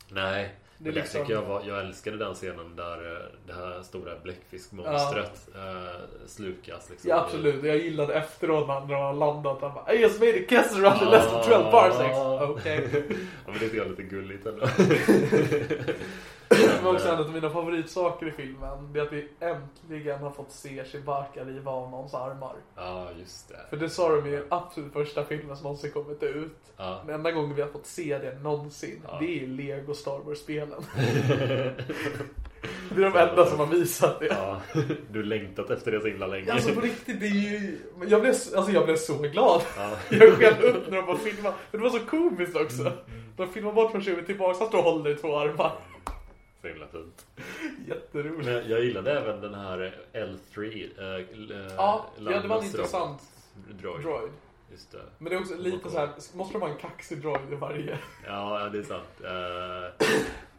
[0.09, 0.55] Nej.
[0.77, 3.81] Det Det liksom- jag, tycker jag, var, jag älskade den scenen där eh, det här
[3.83, 6.89] stora bläckfiskmonstret eh, slukas.
[6.89, 9.61] Liksom, Ja absolut, jag gillade efteråt när han har landat.
[9.61, 12.17] Han bara I just made a Kessel Run in less than 12 parsecs.
[12.49, 12.89] Okej.
[13.45, 14.67] ja, men det jag är lite gulligt ändå.
[16.83, 18.93] Men också en av mina favoritsaker i filmen.
[18.93, 22.55] Det är att vi äntligen har fått se Chewbacca riva av någons armar.
[22.75, 23.59] Ja, just det.
[23.69, 26.57] För det sa de den absolut första filmen som någonsin kommit ut.
[26.77, 27.01] Ja.
[27.05, 29.17] Den enda gången vi har fått se det någonsin, Ja.
[29.19, 30.83] det är i Lego Star Wars-spelen.
[32.89, 34.25] det är de enda som har visat det.
[34.25, 34.61] Ja,
[35.11, 36.51] du längtat efter det så himla länge.
[36.53, 37.77] Alltså på riktigt, det är ju...
[37.97, 39.61] men Jag blev, alltså, jag blev så glad.
[39.77, 39.89] Ja.
[40.17, 41.55] Jag skällde upp när de bara filmade.
[41.71, 42.81] För det var så komiskt också.
[42.81, 42.93] Mm,
[43.37, 45.71] De filmar bort från 20 tillbaka, han står och håller i två armar.
[46.61, 47.25] Så himla fint.
[47.87, 48.45] Jätteroligt.
[48.45, 50.89] Men jag gillade även den här L3.
[50.99, 53.21] Äh, l- Ja, ja, det var en intressant
[53.81, 54.01] droid.
[54.01, 54.31] droid.
[54.71, 55.01] Just det.
[55.17, 57.97] Men det är också lite så här, måste de ha en kaxig droid i varje?
[58.27, 59.21] Ja, det är sant.
[59.23, 60.07] Eh,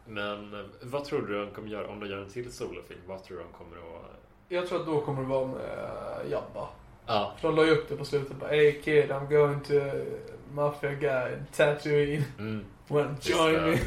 [0.07, 2.99] Men eh, vad tror du de kommer göra om de gör en till solofilm?
[3.07, 4.05] Vad tror du de kommer att...
[4.49, 6.67] Jag tror att då kommer det vara med Jabba.
[7.05, 9.73] Ja, För de la ju upp det på slutet bara Hey kid, I'm going to
[10.53, 12.23] Mafia Guy in Tatooine.
[12.39, 12.65] mm.
[12.87, 13.77] When Just join det, me.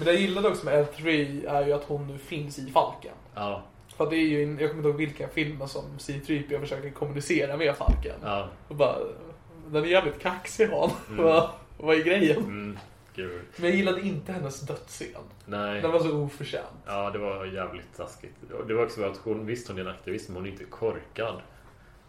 [0.00, 1.06] Men det jag gillade också med L3
[1.48, 3.14] är ju att hon nu finns i Falken.
[3.34, 3.62] Ja,
[3.96, 7.76] För det är ju, jag kommer inte ihåg vilka filmer som C-3PO försöker kommunicera med
[7.76, 8.16] Falken.
[8.22, 8.48] ja.
[8.68, 8.96] Och bara,
[9.66, 10.90] den är jävligt kaxig han.
[11.24, 12.36] Vad, vad är grejen?
[12.36, 12.78] Mm.
[13.14, 13.42] Gud.
[13.56, 15.22] Men jag gillade inte hennes dödsscen.
[15.46, 15.80] Nej.
[15.80, 16.66] Den var så oförtjänt.
[16.86, 18.34] Ja, det var jävligt taskigt.
[18.66, 21.34] Det var också att hon, visst hon är en aktivist, men hon är inte korkad.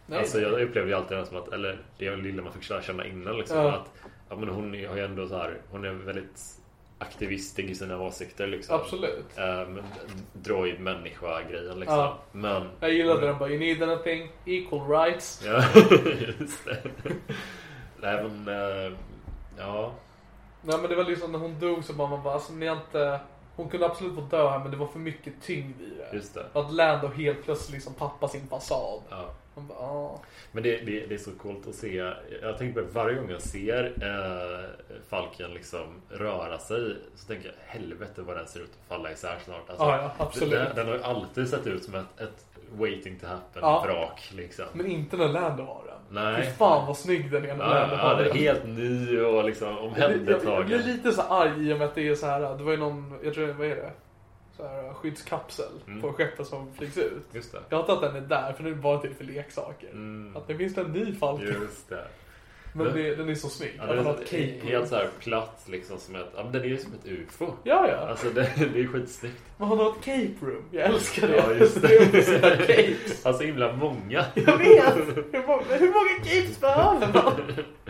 [0.05, 3.05] Nej, alltså jag upplevde ju alltid det som att, eller det lilla man fick känna
[3.05, 3.71] innan liksom, Ja.
[3.71, 3.91] att
[4.29, 6.55] ja, men hon har ju ändå så här, hon är väldigt
[7.01, 8.75] aktivistig i sina åsikter liksom.
[8.75, 9.25] Absolut.
[9.37, 9.83] Um,
[10.33, 11.97] droid människa grejen liksom.
[11.97, 12.17] Ja.
[12.31, 12.69] Men...
[12.79, 15.43] Jag gillade den bara, you need anything, equal rights.
[15.45, 15.63] Ja,
[16.39, 16.81] just det.
[18.01, 18.97] Nej men, eh,
[19.57, 19.93] ja.
[20.61, 22.75] Nej men det var liksom när hon dog så bara man bara, alltså ni har
[22.75, 23.19] inte...
[23.55, 26.15] Hon kunde absolut få dö här men det var för mycket tyngd i det.
[26.15, 26.45] Just det.
[26.53, 29.01] Att Lando helt plötsligt liksom tappar sin fasad.
[29.09, 29.33] Ja.
[29.55, 30.19] Bara, ah.
[30.51, 31.95] Men det, det, det är så coolt att se.
[32.41, 34.65] Jag tänker på det, varje gång jag ser eh,
[35.09, 39.37] Falken liksom röra sig så tänker jag helvete vad den ser ut att falla isär
[39.45, 39.69] snart.
[39.69, 40.51] Alltså, Ja, ja, absolut.
[40.51, 43.83] Den, den har ju alltid sett ut som ett, ett waiting to happen Ja.
[43.87, 44.65] vrak liksom.
[44.73, 46.23] Men inte när Lando har den.
[46.23, 46.43] Nej.
[46.45, 48.37] Fy fan vad snygg den är när Ja, Lando ja, har den är den.
[48.37, 50.65] helt ny och liksom Jag, jag, jag omhändertagen.
[50.65, 52.77] blir lite så arg i och med att det är så här, det var ju
[52.77, 53.91] någon, jag tror, vad är det?
[54.61, 56.01] Så här, skyddskapsel Mm.
[56.01, 57.23] på skeppet som flygs ut.
[57.33, 57.59] Just det.
[57.69, 59.89] Jag hatar att den är där för nu är det bara till för leksaker.
[59.89, 60.37] Mm.
[60.37, 61.45] Att det finns en ny Falcon.
[61.47, 62.07] Just det.
[62.73, 63.73] Men det, den är så snygg.
[63.77, 66.61] Ja, den den har är helt så här platt liksom som ett, ja men den
[66.61, 67.45] är ju som ett ufo.
[67.63, 67.95] Ja, ja.
[67.95, 68.41] Alltså det,
[68.73, 69.43] det är skitsnyggt.
[69.57, 70.63] Men han har ett cape room.
[70.71, 71.35] Jag älskar det.
[71.35, 72.23] Ja, just det.
[72.25, 73.25] sina capes.
[73.25, 74.25] Alltså himla många.
[74.33, 74.95] Jag vet!
[75.31, 77.33] Hur många, hur många capes behöver man?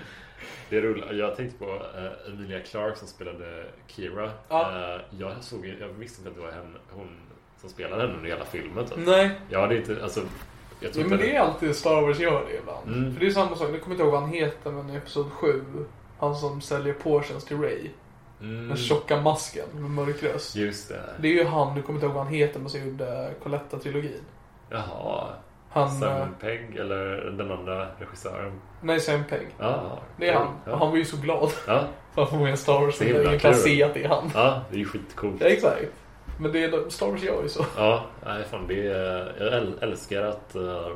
[0.72, 1.06] Det är roligt.
[1.12, 4.32] Jag tänkte på eh, Emilia Clarke som spelade Kira.
[4.50, 4.96] Ja.
[4.96, 7.08] Eh, jag såg jag visste inte att det var henne, hon
[7.58, 8.86] som spelade henne under hela filmen.
[8.86, 8.98] Typ.
[8.98, 9.32] Nej.
[9.50, 10.22] Jag hade inte, alltså.
[10.80, 12.88] Jag tror Ja, men det är alltid Star Wars gör det ibland.
[12.88, 13.14] Mm.
[13.14, 15.32] För det är samma sak, nu kommer inte ihåg vad han heter men i Episod
[15.32, 15.62] 7.
[16.20, 17.90] Han som säljer Portions till Ray.
[18.42, 18.68] Mm.
[18.68, 20.56] Den tjocka masken med mörk röst.
[20.56, 21.16] Just det.
[21.20, 24.24] Det är ju han, nu kommer inte ihåg vad han heter men som gjorde Coletta-trilogin.
[24.70, 25.28] Jaha.
[25.72, 25.84] Han...
[25.84, 28.62] eh, Simon Pegg eller den andra regissören.
[28.82, 29.48] Nej, Sam Pegg.
[29.60, 30.48] Ja, Det är han.
[30.66, 30.76] Ja.
[30.76, 31.84] Han var ju så glad Ja,
[32.16, 32.96] för att få med en Star Wars.
[32.96, 34.32] Så Ingen kan se att det är han.
[34.34, 35.36] ja, det är ju skitcoolt.
[35.42, 35.82] Ja, exakt.
[36.40, 37.66] Men det är, Star Wars gör ju så.
[37.78, 40.88] Ja, nej fan det är, jag äl- älskar att uh,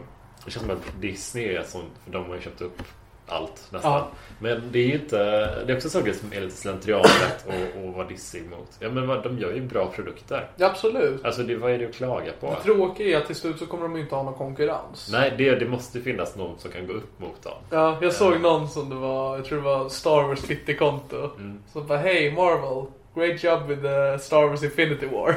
[0.46, 2.82] det känns som att Disney är sånt, för de har ju köpt upp
[3.28, 3.92] allt nästan.
[3.92, 4.08] Ja.
[4.40, 5.18] Men det är ju inte...
[5.66, 8.78] Det är också saker som är lite slentrianrätt och, och vara dissig mot.
[8.80, 10.50] Ja men vad, de gör ju bra produkter.
[10.56, 11.26] Ja, absolut.
[11.26, 12.48] Alltså det, vad är det att klaga på?
[12.48, 15.10] Det tråkiga är att till slut så kommer de inte ha någon konkurrens.
[15.12, 17.58] Nej, det, det måste finnas någon som kan gå upp mot dem.
[17.70, 21.30] Ja, jag såg någon som det var, jag tror det var Star Wars Twitterkonto.
[21.72, 22.86] Som bara Hey Marvel,
[23.16, 25.36] great job with the Star Wars Infinity War.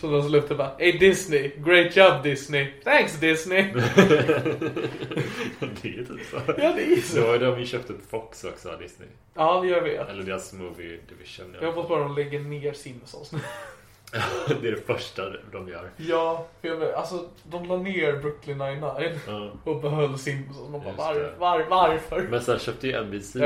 [0.00, 2.66] Så de lyfte bara Hey Disney, great job Disney.
[2.84, 3.62] Thanks Disney.
[3.72, 3.80] det
[5.88, 6.36] är typ så.
[6.46, 7.20] ja, det är så.
[7.20, 9.08] Då har de ju köpt upp Fox också, Disney.
[9.34, 10.08] Ja, jag vet.
[10.08, 11.56] Eller deras movie division.
[11.60, 13.38] Jag hoppas bara de lägger ner Simpsons nu.
[14.62, 15.22] det är det första
[15.52, 15.90] de gör.
[15.96, 19.50] Ja, för jag vet, alltså de la ner Brooklyn 99 Ja.
[19.64, 20.58] och behöll Simpsons.
[20.58, 22.26] De bara, var, var, varför?
[22.30, 23.42] Men sen köpte ju NBC upp...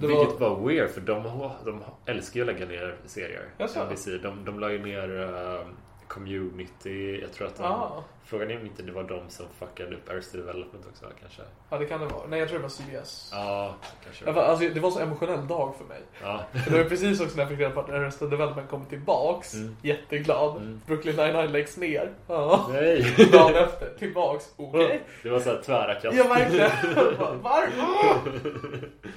[0.00, 0.66] Det vilket var...
[0.68, 1.22] weird för de,
[1.64, 3.44] de älskar ju att lägga ner serier.
[3.86, 4.06] NBC.
[4.22, 5.66] De, de la ju ner eh,
[6.08, 7.20] Community.
[7.20, 7.62] Jag tror att de...
[7.62, 8.04] Ah.
[8.24, 11.42] Frågan är om inte det var de som fuckade upp Arrested Development också kanske.
[11.70, 12.26] Ja, det kan det vara.
[12.28, 13.30] Nej, jag tror det var CBS.
[13.32, 13.74] Ja,
[14.04, 14.24] kanske.
[14.24, 16.00] Ja, för, Alltså, det var en så emotionell dag för mig.
[16.22, 16.44] Ja.
[16.70, 19.54] Det var precis också när jag fick reda på att Arrested Development kommer tillbaks.
[19.54, 19.76] Mm.
[19.82, 20.80] Jätteglad.
[20.86, 22.12] Brooklyn 99 läggs ner.
[22.26, 22.68] Ja.
[22.72, 23.14] Nej!
[23.32, 24.44] Dagen efter, tillbaks.
[24.56, 25.02] Okej.
[25.22, 26.18] Det var så här tvära kast.
[26.18, 26.70] Ja, verkligen.
[27.42, 28.88] Varför?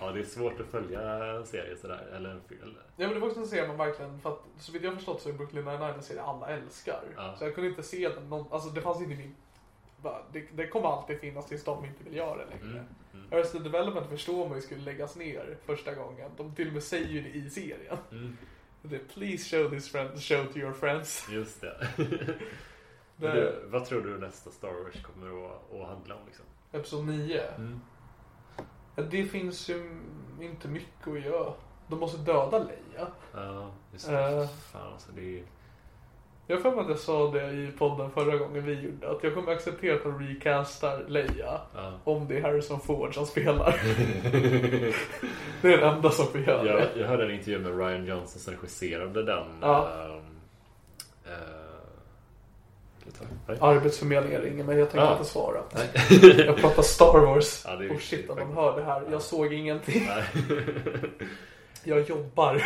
[0.00, 2.06] Ja, det är svårt att följa en serie sådär.
[2.16, 2.76] Eller en film.
[2.96, 5.22] Ja men det var också en serie man verkligen, för att så vitt jag förstått
[5.22, 7.00] så är Brooklyn 99 en serie alla älskar.
[7.16, 7.34] Ja.
[7.38, 9.34] Så jag kunde inte se den, någon, alltså det fanns inte i min,
[10.32, 12.84] det, det kommer alltid finnas tills de inte vill göra det längre.
[13.12, 16.30] Mm, Arrested Development förstår man ju skulle läggas ner första gången.
[16.36, 17.96] De till och med säger ju det i serien.
[18.10, 18.36] Mm.
[18.82, 21.28] Det Please show this friend, show to your friends.
[21.30, 21.88] Just det.
[23.20, 26.20] Det du, vad tror du nästa Star Wars kommer att, att handla om?
[26.26, 26.44] Liksom?
[26.72, 27.42] episod 9.
[27.56, 27.80] Mm.
[29.02, 30.00] Det finns ju
[30.40, 31.52] inte mycket att göra.
[31.88, 33.06] De måste döda Leia.
[33.34, 34.18] Ja, just det.
[34.18, 34.48] Eh.
[34.72, 35.42] Fan, alltså, det är...
[36.50, 39.10] Jag har att jag sa det i podden förra gången vi gjorde.
[39.10, 41.60] Att jag kommer acceptera att de recastar Leia.
[41.74, 41.92] Ja.
[42.04, 43.70] Om det är Harrison Ford som spelar.
[45.62, 47.00] det är den enda som får göra Jag, det.
[47.00, 49.46] jag hörde en intervju med Ryan Johnson som regisserade den.
[49.60, 49.88] Ja.
[49.88, 50.40] ehm,
[51.26, 51.32] eh,
[52.98, 53.07] ska jag ta?
[53.07, 53.07] Nej.
[53.60, 55.12] Arbetsförmedlingen ringer mig, jag tänker Ah.
[55.12, 55.60] inte svara.
[56.46, 57.64] Jag pratar Star Wars.
[57.66, 59.02] Ja, oh shit, om de hör det här.
[59.10, 60.08] Jag såg ingenting.
[61.84, 62.62] Jag jobbar.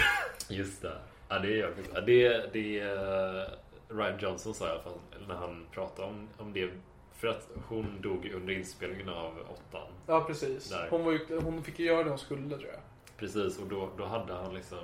[0.48, 0.92] Just det.
[1.28, 1.70] Ja, det är jag.
[1.94, 3.46] Ja, det, det är eh,
[3.88, 4.92] Ryan Johnson sa i alla fall
[5.28, 6.70] när han pratade om, om det.
[7.16, 9.86] För att hon dog under inspelningen av åttan.
[10.06, 10.70] Ja, precis.
[10.70, 10.86] Där.
[10.90, 12.80] Hon, var ju, hon fick ju göra det hon skulle, tror jag.
[13.16, 14.78] Precis, och då, då hade han liksom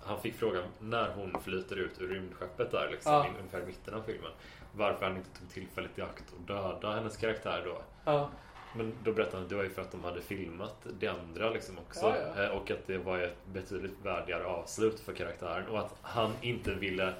[0.00, 3.26] Han fick frågan när hon flyter ut ur rymdskeppet där liksom, Ja.
[3.40, 4.30] ungefär i mitten av filmen
[4.76, 8.28] Varför han inte tog tillfället i akt och döda hennes karaktär då Ja.
[8.76, 11.50] Men då berättade han att det var ju för att de hade filmat det andra
[11.50, 12.42] liksom också Ja, ja.
[12.44, 16.74] Eh, Och att det var ett betydligt värdigare avslut för karaktären och att han inte
[16.74, 17.12] ville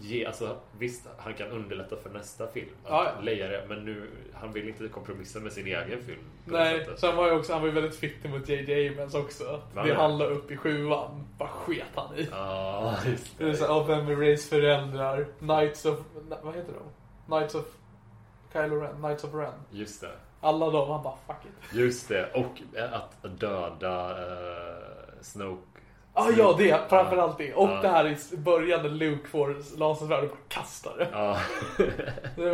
[0.00, 3.20] ge, alltså visst han kan underlätta för nästa film att Ja, ja.
[3.20, 7.16] leja det, men nu han vill inte kompromissa med sin egen film det Nej, sen
[7.16, 9.62] var ju också, han var ju väldigt fittig mot JJ Abrams också.
[9.74, 9.94] Det det?
[9.94, 12.28] han la upp i sjuan, bara sket han i.
[12.30, 15.26] Ja, just Det är vem är Rays föräldrar?
[15.38, 15.98] Knights of,
[16.42, 16.82] vad heter de?
[17.26, 17.64] Knights of
[18.52, 19.52] Kylo Ren, Knights of Ren.
[19.70, 20.10] Just det.
[20.40, 21.74] Alla de, han bara fuck it.
[21.74, 22.30] Just det.
[22.34, 22.62] Och
[22.92, 24.76] att döda uh,
[25.20, 25.65] Snoke.
[26.18, 27.54] Ah, ja, det, framförallt det.
[27.54, 27.82] Och Ja.
[27.82, 31.08] det här i början när Luke får lasersvärd och bara kastar det.
[31.12, 31.36] Ja.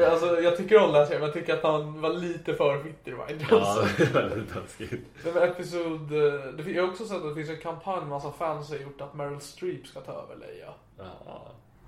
[0.10, 3.40] Alltså, jag tycker om den serien, men jag tycker att han var lite för Ryan
[3.50, 3.58] ja,
[4.54, 5.00] taskigt.
[5.24, 6.12] Det var episod...
[6.12, 8.76] eh, det fin- Jag har också sett att det finns en kampanj, massa fans har
[8.76, 10.68] gjort att Meryl Streep ska ta över Leia.
[10.98, 11.04] Ja.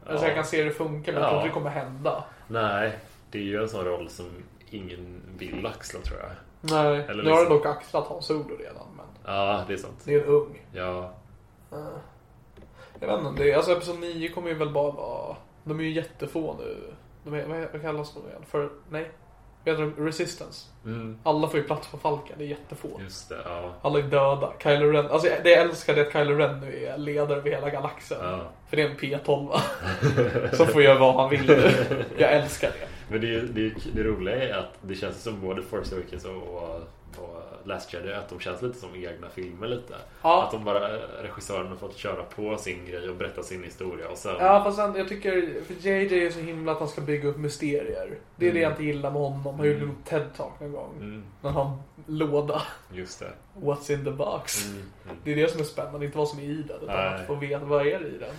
[0.07, 1.47] Alltså jag kan se hur det funkar, men jag tror Ja.
[1.47, 2.25] inte det kommer hända.
[2.49, 2.99] Nej,
[3.31, 4.27] det är ju en sån roll som
[4.71, 6.31] ingen vill axla tror jag.
[6.61, 9.77] Nej, Eller nu har den liksom- dock axlat Hans Solo redan, men Ja, det är
[9.77, 10.03] sant.
[10.05, 10.63] det är en ung.
[10.73, 11.11] Ja.
[13.01, 15.37] Jag vet inte, det är, alltså episod 9 kommer ju väl bara vara...
[15.65, 16.77] De är ju jättefå nu.
[17.25, 18.43] De är, vad, vad kallas de igen?
[18.51, 19.11] För, nej?
[19.65, 20.05] Vad heter de?
[20.07, 20.67] Resistance.
[20.85, 21.19] Mm.
[21.23, 22.89] Alla får ju plats på Falken, det är jättefå.
[23.01, 23.71] Just det, ja.
[23.83, 24.53] Alla är döda.
[24.63, 27.71] Kylo Ren, alltså det jag älskar det att Kylo Ren nu är ledare över hela
[27.71, 28.19] galaxen.
[28.23, 28.41] Ja.
[28.69, 29.59] För det är en P12
[30.57, 31.73] Som får göra vad han vill nu.
[32.19, 32.87] Jag älskar det.
[33.09, 36.25] Men det, är- det, är- det roliga är att det känns som både Force Awakens
[36.25, 36.81] och,
[37.19, 39.95] och Last Jedi att de känns lite som egna filmer lite.
[40.23, 40.43] Ja.
[40.45, 40.89] Att de bara,
[41.23, 44.37] regissören har fått köra på sin grej och berätta sin historia och sen...
[44.39, 47.37] Ja fast sen, jag tycker, för JJ är så himla att han ska bygga upp
[47.37, 48.19] mysterier.
[48.37, 49.55] Det är det jag inte gillar med honom.
[49.59, 50.91] Han gjorde nog TED-talk någon gång.
[51.01, 52.63] Mm, När han låda.
[52.93, 53.33] just det.
[53.55, 54.67] What's in the box?
[54.67, 56.77] Mm, mm, Det är det som är spännande, inte vad som är i den.
[56.83, 57.15] Utan Nej.
[57.15, 58.35] att få veta vad är det i den.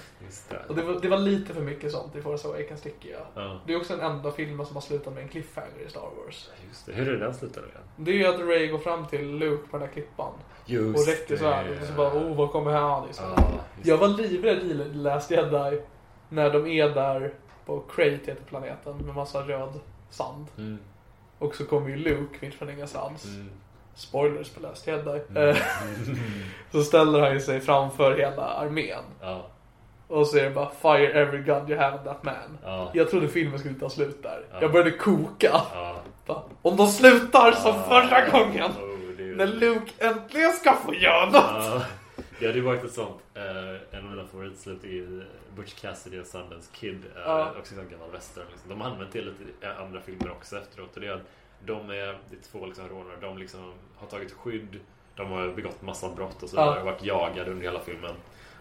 [0.50, 0.66] det.
[0.70, 3.22] Och det var, det var lite för mycket sånt i Force Awakens tycker jag.
[3.44, 6.02] Ja, Det är också den enda filmen som har slutat med en cliffhanger i Star
[6.02, 6.50] Wars.
[6.68, 6.92] just det.
[6.94, 7.82] Hur är det den slutar igen?
[7.98, 10.34] Det är ju att Ray går fram till Luke på den där klippan.
[10.66, 13.26] Just Och räcker svärdet och så bara, oh vad kommer han liksom.
[13.38, 13.48] Ja,
[13.84, 15.82] Jag var livrädd i Last Jedi
[16.30, 17.34] när de är där
[17.66, 20.48] på Crate heter planeten med massa röd sand.
[20.58, 20.78] Mm,
[21.40, 23.26] Och så kommer ju Luke mitt från ingenstans.
[23.26, 23.50] mm.
[23.96, 25.48] Spoilers på löst där.
[25.50, 25.58] Eh,
[26.72, 29.04] så ställer han ju sig framför hela armén.
[29.22, 29.48] Ja.
[30.08, 32.58] Och så är det bara fire every gun you have on that man.
[32.64, 32.92] Ja.
[32.94, 34.46] Jag trodde filmen skulle ta slut där.
[34.62, 35.62] Jag började koka.
[35.74, 36.02] Ja.
[36.26, 38.72] Bara, Om de slutar som förra gången.
[38.72, 41.84] Oh, När Luke äntligen ska få göra något.
[42.40, 43.22] Ja, det varit ett sånt.
[43.34, 45.24] Eh, en av mina favoritslut är ju
[45.56, 47.04] Butch Cassidy och Sundance Kid.
[47.16, 47.52] Eh, Ja.
[47.60, 48.44] Också en gammal western.
[48.52, 48.70] Liksom.
[48.70, 50.96] De har använt det lite i andra filmer också efteråt.
[50.96, 51.22] Och det är att
[51.66, 53.16] de är, det är två liksom rånare.
[53.22, 54.80] De liksom har tagit skydd.
[55.16, 56.80] De har begått massa brott och så vidare.
[56.80, 56.86] Ja.
[56.86, 58.16] Varit jagade under hela filmen.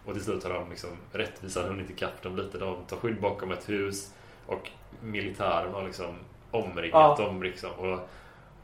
[0.05, 2.59] Och till slut har de liksom rättvisan hunnit ikapp dem lite.
[2.59, 4.14] De tar skydd bakom ett hus.
[4.46, 4.70] Och
[5.02, 6.14] militären har liksom
[6.50, 7.24] omringat Ja.
[7.26, 7.70] dem liksom.
[7.70, 7.98] Och,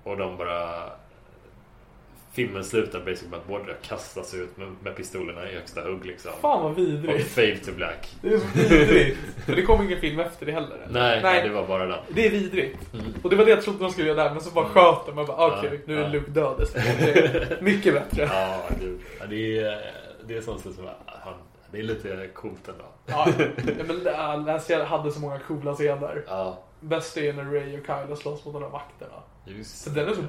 [0.02, 0.90] och de bara
[2.32, 6.32] Filmen slutar basically med att båda kastas ut med, med pistolerna i högsta hugg liksom.
[6.40, 7.28] Fan vad Och vidrigt.
[7.30, 8.16] fade to black.
[8.22, 9.18] Det är så vidrigt.
[9.46, 10.76] För det kom ingen film efter det heller.
[10.76, 11.00] eller?
[11.00, 11.98] Nej, nej, det var bara den.
[12.08, 12.78] Det är vidrigt.
[13.22, 15.18] Och det var det jag trodde de skulle göra där, men så bara sköt de.
[15.18, 16.08] Jag bara, okej, Ja, nu är ja.
[16.08, 16.66] Luke död.
[16.74, 18.22] Det mycket bättre.
[18.22, 19.92] Ja, det, det är,
[20.26, 20.72] det är sånt som
[21.06, 21.34] han,
[21.72, 22.84] det är lite coolt ändå.
[23.06, 23.28] Ja,
[24.46, 26.24] men serien hade så många coola scener.
[26.28, 29.22] Ja, Bäst är när Ray och Kylo slåss mot de där vakterna.
[29.46, 30.28] just Så den är så det.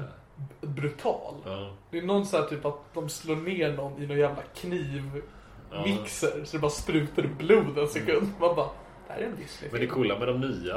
[0.62, 1.36] Brutal.
[1.46, 4.42] Ja, Det är någon så här typ att de slår ner någon i någon jävla
[4.56, 8.28] knivmixer så det bara sprutar blod en sekund.
[8.40, 8.70] Man bara,
[9.18, 10.76] är en Disney Men det coola med de nya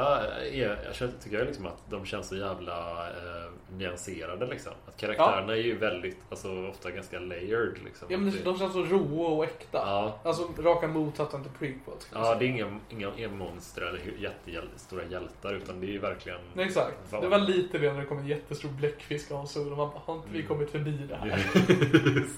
[0.52, 4.72] är, jag tycker jag liksom att de känns så jävla eh, nyanserade liksom.
[4.86, 8.08] Att karaktärerna är ju väldigt, alltså ofta ganska layered liksom.
[8.10, 9.78] Ja men det- de känns så råa och äkta.
[9.78, 10.18] Ja.
[10.22, 12.08] Alltså raka motsatsen till prequels.
[12.12, 12.34] Ja, säga.
[12.38, 16.38] det är inga, inga, inga monster eller jättestora hjältar utan det är ju verkligen...
[16.54, 16.96] Nej, exakt.
[17.10, 17.20] Fan.
[17.22, 20.00] Det var lite det när det kom en jättestor bläckfisk och så och man bara,
[20.04, 21.28] har inte vi kommit förbi det här?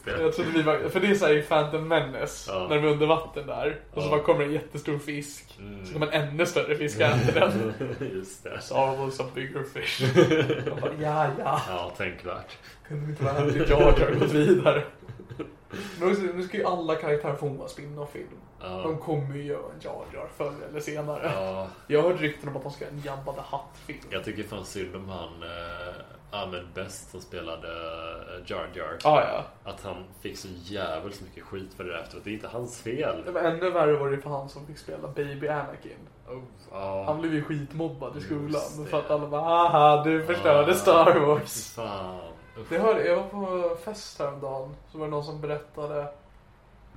[0.04, 0.22] Det.
[0.22, 2.66] Jag trodde vi var, för det är såhär i Phantom Menace, Ja.
[2.68, 3.80] när de är under vatten där.
[3.94, 4.10] Och så Ja.
[4.10, 5.58] bara kommer en jättestor fisk.
[5.58, 5.85] Mm.
[5.86, 7.74] Så kommer en ännu större fisk och äter den.
[8.14, 8.60] Just det.
[8.70, 10.00] Was a bigger fish.
[10.66, 11.60] Jag bara, ja, ja.
[11.68, 12.56] Ja, tänkvärt.
[12.88, 13.66] Kunde vi inte bara hämta Jar
[13.98, 14.82] Jar och gått vidare?
[16.00, 18.26] Men också, nu ska ju alla karaktärer få en spin-off-film.
[18.60, 18.68] Ja.
[18.68, 21.30] De kommer ju göra en Jar Jar förr eller senare.
[21.34, 23.98] Ja, Jag har hört rykten om att de ska göra en Jabba the Hutt-film.
[24.10, 25.94] jag tycker fan synd om han eh,
[26.30, 28.98] Ahmed Best som spelade eh, Jar Jar.
[29.04, 29.44] Ah, ja.
[29.70, 32.24] Att han fick så jävligt mycket skit för det där efteråt.
[32.24, 33.32] Det är inte hans fel.
[33.32, 35.98] Var ännu värre var det för han som fick spela Baby Anakin.
[36.28, 37.04] Oh, ja.
[37.06, 38.86] Han blev ju skitmobbad i skolan.
[38.90, 41.74] För att alla bara haha du förstörde Star Wars.
[41.74, 42.20] Fan.
[42.58, 42.68] Uff.
[42.68, 44.74] Det hörde, jag var på fest häromdagen.
[44.92, 46.08] Så var det någon som berättade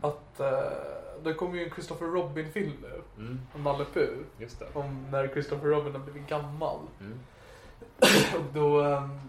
[0.02, 0.50] att eh,
[1.24, 3.02] det kommer ju en Christopher Robin-film nu.
[3.18, 4.10] Mm, Om Nalle Puh.
[4.74, 6.80] Om när Christopher Robin har blivit gammal.
[7.00, 7.20] Mm.
[8.38, 9.20] Och då ehm,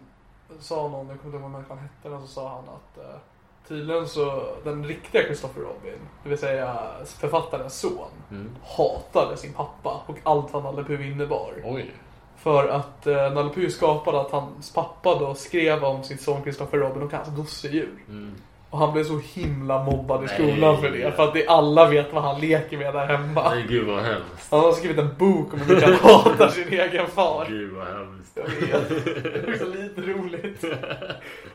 [0.60, 3.20] sa någon, jag kommer inte ihåg vad människan hette, men så sa han att eh,
[3.68, 8.50] tydligen så den riktiga Christopher Robin, det vill säga författarens son, Mm.
[8.76, 11.52] hatade sin pappa och allt vad Nalle Puh innebar.
[11.64, 11.90] Oj.
[12.36, 16.78] För att eh, Nalle Puh skapade att hans pappa då skrev om sin son Christopher
[16.78, 18.04] Robin och hans gosedjur.
[18.08, 18.34] Mm.
[18.70, 20.34] Och han blev så himla mobbad i Nej.
[20.34, 21.16] skolan för det.
[21.16, 23.54] För att det, alla vet vad han leker med där hemma.
[23.54, 24.50] Nej, gud vad hemskt.
[24.50, 27.46] Han har skrivit en bok om hur mycket han hatar sin egen far.
[27.48, 28.32] Gud vad hemskt.
[28.34, 29.14] Jag vet.
[29.44, 30.64] Det är så lite roligt.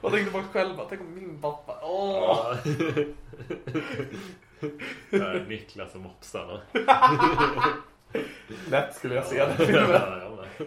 [0.01, 1.75] Jag tänkte på mig själv, bara, tänk om min pappa.
[1.81, 2.15] Åh!
[2.21, 2.55] Ja.
[5.09, 6.59] Där är Niklas och mopsarna.
[8.69, 10.01] Lätt skulle jag se den filmen.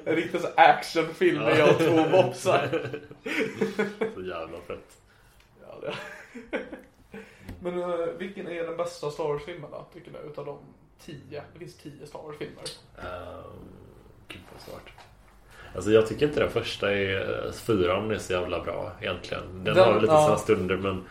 [0.05, 2.69] En riktig actionfilm med jag och två mopsar.
[4.15, 4.97] Så jävla fett.
[5.67, 5.95] Ja, det.
[7.61, 10.31] Men uh, vilken är den bästa Star Wars-filmen då, tycker du?
[10.31, 10.59] Utav de
[11.05, 11.43] tio?
[11.53, 12.63] Det finns tio Star Wars-filmer.
[12.97, 13.69] Um,
[14.29, 14.93] gud vad svårt.
[15.75, 19.65] Alltså jag tycker inte den första är, fyran är så jävla bra egentligen.
[19.65, 20.25] Den, Den- har lite ja.
[20.25, 21.05] sina stunder men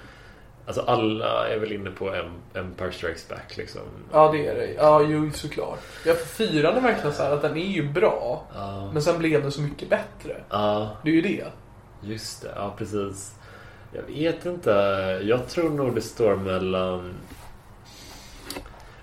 [0.67, 3.81] Alltså alla är väl inne på Em- Empire Strikes Back liksom.
[4.11, 4.73] Ja, det är det.
[4.73, 5.79] Ja, jo, såklart.
[6.05, 8.47] Ja, för fyran är verkligen så att den är ju bra.
[8.53, 8.89] Ja.
[8.93, 10.43] Men sen blev den så mycket bättre.
[10.49, 11.45] Ja, Det är ju det.
[12.01, 12.53] just det.
[12.55, 13.35] Ja, precis.
[13.91, 14.69] Jag vet inte.
[15.23, 17.13] Jag tror nog det står mellan...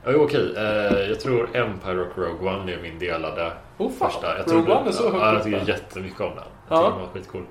[0.04, 0.54] Ja, jo, okej.
[0.56, 4.10] Eh, jag tror Empire och Rogue One är min delade Oh, fan.
[4.10, 4.38] första.
[4.38, 6.44] Jag Rogue One är så högt Ja, jag tycker jättemycket om den.
[6.68, 6.74] Ja.
[6.74, 7.42] Jag tycker den var skitcool.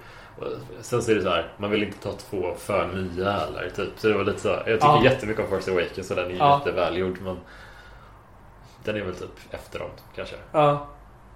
[0.81, 3.69] Sen så är det så här, man vill inte ta två för nya heller.
[3.75, 3.89] Typ.
[3.97, 4.47] Så det var lite så.
[4.47, 5.03] Jag tycker Ja.
[5.03, 6.57] jättemycket om Force Awakens och den är Ja.
[6.65, 7.17] jättevälgjord.
[7.21, 7.37] Men
[8.83, 10.35] den är väl typ efter dem kanske.
[10.51, 10.87] Ja.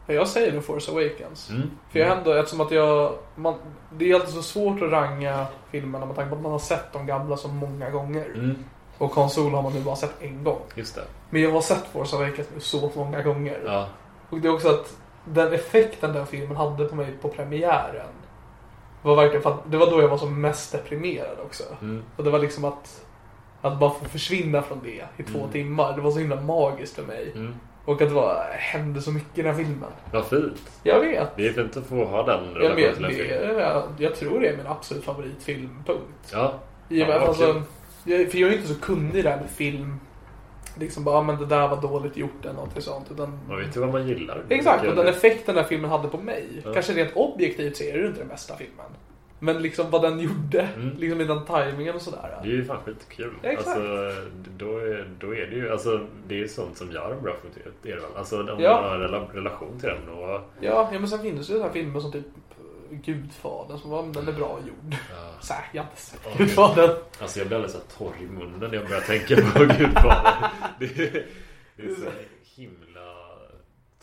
[0.07, 1.49] Ja, Jag säger nog Force Awakens.
[1.49, 1.71] Mm.
[1.89, 3.13] För jag ändå, eftersom att jag...
[3.35, 3.55] Man,
[3.97, 6.93] det är alltid så svårt att ranga filmerna med tanke på att man har sett
[6.93, 8.25] de gamla så många gånger.
[8.35, 8.55] Mm.
[8.97, 10.61] Och konsol har man nu bara sett en gång.
[10.75, 11.03] Just det.
[11.29, 13.61] Men jag har sett Force Awakens nu så många gånger.
[13.65, 13.87] Ja.
[14.29, 18.07] Och det är också att den effekten den filmen hade på mig på premiären
[19.01, 21.63] var verkligen för att det var då jag var som mest deprimerad också.
[21.81, 22.03] Mm.
[22.15, 23.01] Och det var liksom att,
[23.61, 25.51] att bara få försvinna från det i två Mm.
[25.51, 25.93] timmar.
[25.95, 27.31] Det var så himla magiskt för mig.
[27.35, 27.55] Mm.
[27.87, 29.89] Och att det var, hände så mycket i den här filmen.
[30.11, 30.71] Vad fint.
[30.83, 31.37] Jag vet.
[31.37, 33.13] Det är fint att få ha den Jag, relationen till vet en det,
[33.47, 33.59] film.
[33.59, 36.31] jag, jag tror det är min absolut favoritfilmpunkt.
[36.31, 36.53] Ja.
[36.89, 37.63] I och med, Ja, vad alltså,
[38.03, 39.99] jag, för jag är inte så kunnig i det här med film.
[40.79, 43.11] Liksom bara, ah, men det där var dåligt gjort eller något sånt.
[43.11, 44.43] Utan, Man vet ju vad man gillar.
[44.49, 46.45] exakt, och den effekten den här filmen hade på mig.
[46.65, 46.73] Ja.
[46.73, 48.85] Kanske rent objektivt så är det inte den bästa filmen.
[49.39, 50.97] Men liksom vad den gjorde, Mm.
[50.97, 52.39] liksom i den tajmingen och sådär.
[52.43, 53.33] Det är ju fan skitkul.
[53.41, 53.67] Ja, exakt.
[53.67, 53.81] Alltså,
[54.57, 57.33] då, är, då är det ju, alltså, det är ju sånt som gör en bra
[57.41, 57.73] film.
[57.81, 58.09] Det är det väl.
[58.15, 58.81] Alltså, om Ja.
[58.81, 60.29] man har en rela- relation till den och...
[60.29, 62.25] Ja, ja men sen finns det ju sådana filmer som typ
[62.89, 64.95] Gudfadern som var, den är bra gjord.
[65.09, 65.33] Ja.
[65.41, 66.95] Så här, jag har inte sett Ja, Gudfadern.
[67.21, 70.49] Alltså jag blir alldeles så torr i munnen när jag börjar tänka på Gudfadern.
[70.79, 71.25] Det är,
[71.75, 72.09] det är så
[72.61, 72.86] himla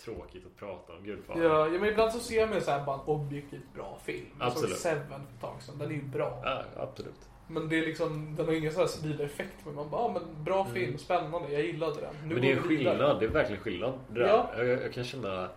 [0.05, 1.43] tråkigt att prata om Gudfadern.
[1.43, 4.27] Ja, ja, men ibland så ser man ju så här bara en objektivt bra film.
[4.41, 4.77] Jag såg Absolut.
[4.79, 6.41] Seven för ett tag sedan, den är ju bra.
[6.45, 7.29] Ja, absolut.
[7.49, 9.55] Men det är liksom, den har ingen sån här civila effekt.
[9.65, 12.15] Men man bara, ah, men bra film, spännande, jag gillade den.
[12.15, 12.29] Nu Mm.
[12.35, 12.69] Men det är vidare.
[12.69, 13.93] skillnad, det är verkligen skillnad.
[14.09, 14.29] Det där.
[14.29, 14.51] Ja.
[14.57, 15.49] Jag, jag kan känna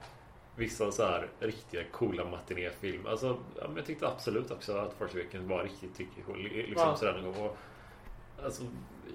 [0.56, 3.10] vissa så här riktiga coola matinéfilmer.
[3.10, 6.24] Alltså, ja, jag tyckte absolut också att Force Awakens var riktigt tyckig.
[6.68, 6.96] Liksom Ja.
[6.96, 7.28] sådär.
[7.28, 7.58] Och,
[8.44, 8.64] alltså,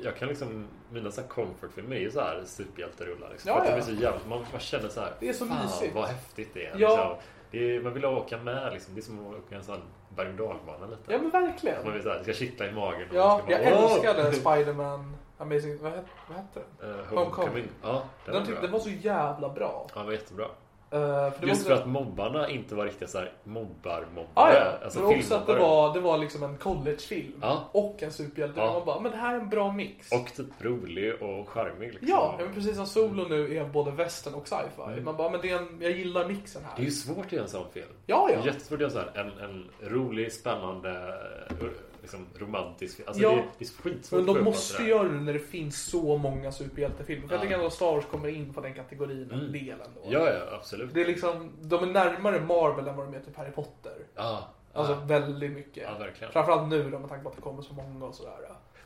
[0.02, 3.30] jag kan liksom, mina så här comfortfilmer är ju så här superhjälterullar.
[3.30, 3.48] Liksom.
[3.50, 3.70] Ja, ja.
[3.70, 6.50] är så jävla, man, man känner så här, Det är så fan mysigt." vad häftigt
[6.54, 6.74] det är.
[6.78, 6.88] Ja.
[6.88, 7.16] Liksom.
[7.50, 8.94] Det är, man vill åka med liksom.
[8.94, 11.12] Det är som att åka en sån berg och dalbana lite.
[11.12, 11.84] Ja men verkligen.
[11.84, 13.08] Man vill så här, det ska kittla i magen.
[13.12, 16.90] Ja, ska jag bara, "Åh!" älskade Spider-Man Amazing, vad hette, vad hette den?
[16.90, 17.24] Eh, Homecoming.
[17.34, 17.68] Homecoming.
[17.82, 19.86] Ja, den, Den, var den var så jävla bra.
[19.88, 20.46] Ja, den var jättebra.
[20.94, 24.26] Uh, för Just för att mobbarna inte var riktiga så här mobbar-mobbare.
[24.34, 24.84] Ja, ja.
[24.84, 27.38] Alltså men också att det var, det var liksom en collegefilm.
[27.40, 27.68] Ja.
[27.72, 28.60] Och en superhjälte.
[28.60, 28.72] Ja.
[28.72, 30.12] Man bara, men det här är en bra mix.
[30.12, 31.92] Och typ rolig och charmig.
[31.92, 32.08] Liksom.
[32.08, 35.00] Ja, men precis som Solo nu är både western och sci-fi.
[35.00, 36.72] Man bara, men det är en, jag gillar mixen här.
[36.76, 37.86] Det är ju svårt att göra en sån film.
[38.06, 38.36] Ja, ja.
[38.36, 41.14] Det är jättesvårt att göra så här, en, en rolig, spännande,
[42.02, 43.00] liksom, romantisk.
[43.06, 43.30] Alltså Ja.
[43.30, 47.26] det, det är skitsvårt Men de måste göra det när det finns så många superhjältefilmer.
[47.28, 47.42] För jag Ja.
[47.42, 49.52] tycker ändå att Star Wars kommer in på den kategorin Mm.
[49.52, 50.00] del ändå.
[50.04, 50.94] Ja, ja, absolut.
[50.94, 53.92] Det är liksom, de är närmare Marvel än vad de är typ Harry Potter.
[54.14, 55.00] Ja, Alltså ja.
[55.06, 55.82] väldigt mycket.
[55.82, 56.32] Ja, verkligen.
[56.32, 58.32] Framförallt nu då med tanke på att det kommer så många och sådär.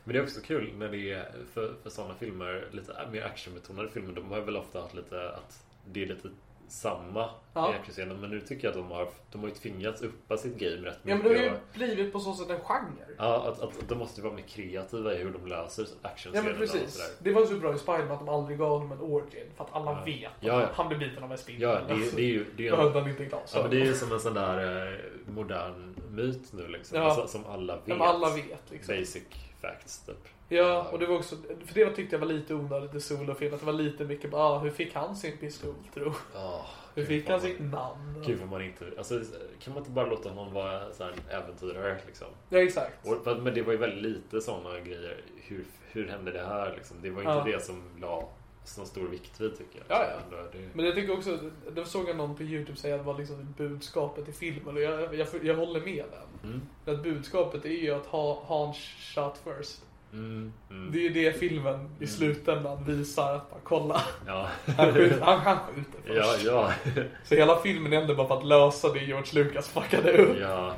[0.03, 3.89] Men det är också kul när det är för, för sådana filmer, lite mer actionbetonade
[3.89, 6.27] filmer, de har väl ofta haft lite att det är lite
[6.67, 7.71] samma Ja.
[7.71, 8.19] i actionscenen.
[8.21, 10.99] Men nu tycker jag att de har, de har ju tvingats uppa sitt game rätt
[11.03, 11.31] Ja men mycket.
[11.73, 13.05] det har ju blivit på så sätt en genre.
[13.17, 16.59] Ja, att, att de måste vara mer kreativa i hur de löser Ja actionscenerna men
[16.59, 17.15] precis.
[17.19, 19.45] Det var så bra i Spiderman att de aldrig gav honom en origin.
[19.57, 20.03] För att alla Ja.
[20.05, 20.67] vet att Ja, ja.
[20.73, 21.69] han blir biten av en spindel.
[21.69, 23.51] Ja, det, är- det är ju det är en, Behövde han inte glas.
[23.55, 24.99] ja, men det är ju som en sån där eh,
[25.33, 26.97] modern myt nu liksom.
[26.97, 27.03] Ja.
[27.03, 27.87] Alltså, som alla vet.
[27.87, 28.95] Men alla vet liksom.
[28.95, 29.23] Basic
[29.61, 30.27] facts typ.
[30.49, 31.35] Ja, och det var också,
[31.65, 33.53] för det tyckte jag var lite onödigt i Solo-film.
[33.53, 36.09] Att det var lite mycket bara, ah, hur fick han sin pistol tro?
[36.35, 38.23] Oh, Hur fick han sitt namn?
[38.25, 38.85] Gud vad man inte...
[38.97, 39.21] Alltså,
[39.59, 42.27] kan man inte bara låta honom vara en äventyrare liksom?
[42.49, 43.07] Ja, exakt.
[43.07, 45.21] Och, men det var ju väldigt lite sådana grejer.
[45.41, 46.97] Hur, hur hände det här liksom?
[47.01, 47.57] Det var inte Ja.
[47.57, 48.29] det som la
[48.67, 49.99] så stor vikt vid tycker jag.
[49.99, 50.37] Ja, ja.
[50.51, 51.39] Det, Men jag tycker också,
[51.75, 54.81] det såg jag någon på YouTube säga att det var liksom budskapet i filmen och
[54.81, 56.51] jag, jag, jag håller med den.
[56.51, 56.61] Mm.
[56.85, 59.81] Att budskapet är ju att ha, ha en shot first.
[60.13, 60.91] Mm, mm.
[60.91, 64.01] Det är ju det filmen i slutändan visar att bara, kolla.
[64.27, 64.47] Ja.
[64.77, 66.45] Han skjuter, han, han skjuter först.
[66.45, 67.03] ja, ja.
[67.23, 70.37] Så hela filmen är ändå bara för att lösa det George Lucas fuckade upp.
[70.39, 70.73] Jag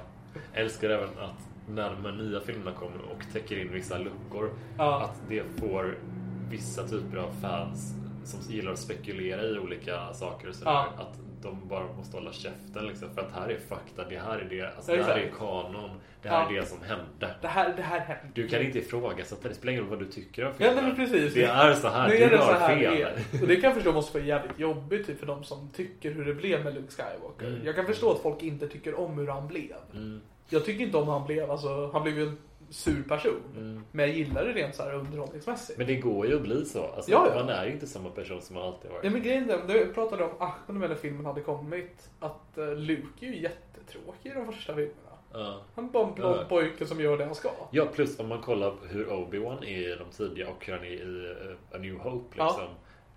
[0.54, 4.52] älskar även att när de här nya filmerna kommer och täcker in vissa luckor.
[4.78, 5.02] Ja.
[5.02, 5.98] Att det får
[6.50, 7.94] vissa typer av fans
[8.26, 10.72] som gillar att spekulera i olika saker och sådär.
[10.72, 10.88] Ja.
[10.98, 13.10] Att de bara måste hålla käften liksom.
[13.16, 14.76] För att här är fakta, det här är det.
[14.76, 15.90] Alltså, Ja, det här är kanon.
[16.22, 16.58] Det här Ja.
[16.58, 17.36] är det som hände.
[17.42, 18.24] Det här, det här hände.
[18.34, 19.50] Du kan inte ifrågasätta det.
[19.50, 20.86] Det spelar ingen roll vad du tycker om Ja, filmen.
[20.86, 21.34] men precis.
[21.34, 22.08] Det är så här.
[22.10, 23.12] Nu du är det har så här fel.
[23.32, 23.42] det.
[23.42, 26.26] Och det kan jag förstå måste vara jävligt jobbigt typ, för de som tycker hur
[26.26, 27.48] det blev med Luke Skywalker.
[27.48, 27.66] Mm.
[27.66, 29.76] Jag kan förstå att folk inte tycker om hur han blev.
[29.94, 30.22] Mm.
[30.50, 32.38] Jag tycker inte om hur han blev, alltså han blev ju en
[32.70, 33.42] sur person.
[33.58, 33.84] Mm.
[33.92, 35.78] Men jag gillar det rent så här underhållningsmässigt.
[35.78, 36.84] Men det går ju att bli så.
[36.86, 37.36] Alltså, Ja, ja.
[37.36, 39.04] Man är ju inte samma person som man alltid varit.
[39.04, 43.26] Nej men grejen är, det pratade om Ahmed när filmen hade kommit, att uh, Luke
[43.26, 44.94] är ju jättetråkig i de första filmerna.
[45.34, 45.62] Ja.
[45.76, 46.46] Han bara en blond Ja.
[46.50, 47.50] pojke som gör det han ska.
[47.72, 50.84] Ja, plus om man kollar på hur Obi-Wan är i de tidiga och hur han
[50.84, 52.68] är i eh, A New Hope liksom.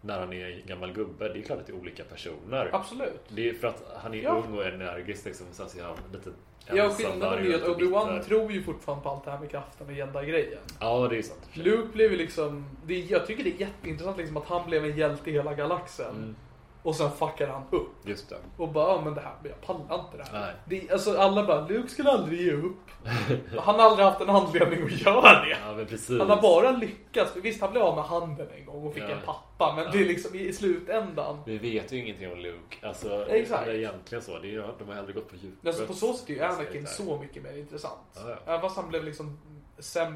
[0.01, 1.29] När han är en gammal gubbe.
[1.29, 2.71] Det är klart att det är olika personer.
[2.73, 3.21] Absolut.
[3.29, 4.43] Det är för att han är Ja.
[4.49, 5.47] ung och energisk liksom.
[5.53, 6.31] Så är han lite
[6.67, 9.87] Ja, skillnaden är ju att Obi-Wan tror ju fortfarande på allt det här med kraften
[9.87, 10.59] och jedi-grejen.
[10.81, 11.49] Ja, det är sant.
[11.53, 14.97] Luke blev ju liksom, det, jag tycker det är jätteintressant liksom att han blev en
[14.97, 16.17] hjälte i hela galaxen.
[16.17, 16.37] Mm.
[16.83, 17.91] Och sen fuckade han upp.
[18.05, 18.37] Just det.
[18.57, 20.41] Och bara, ja, men det här, jag pallar inte det här.
[20.41, 20.55] Nej.
[20.64, 22.91] Det, alltså alla bara, Luke skulle aldrig ge upp.
[23.59, 25.51] han har aldrig haft en anledning att göra det.
[25.66, 26.18] Ja, men precis.
[26.18, 27.33] Han har bara lyckats.
[27.33, 29.09] För visst, han blev av med handen en gång och fick Ja.
[29.09, 29.74] en pappa.
[29.76, 31.39] Men det är liksom i slutändan.
[31.47, 32.87] Vi vet ju ingenting om Luke.
[32.87, 33.64] Alltså, Exakt.
[33.66, 34.39] Det är egentligen så.
[34.39, 35.66] Det är, de har aldrig gått på djupet.
[35.66, 38.01] Alltså på så sätt är ju Anakin så mycket mer intressant.
[38.14, 38.37] Ja, ja.
[38.47, 39.39] Även fast han blev liksom,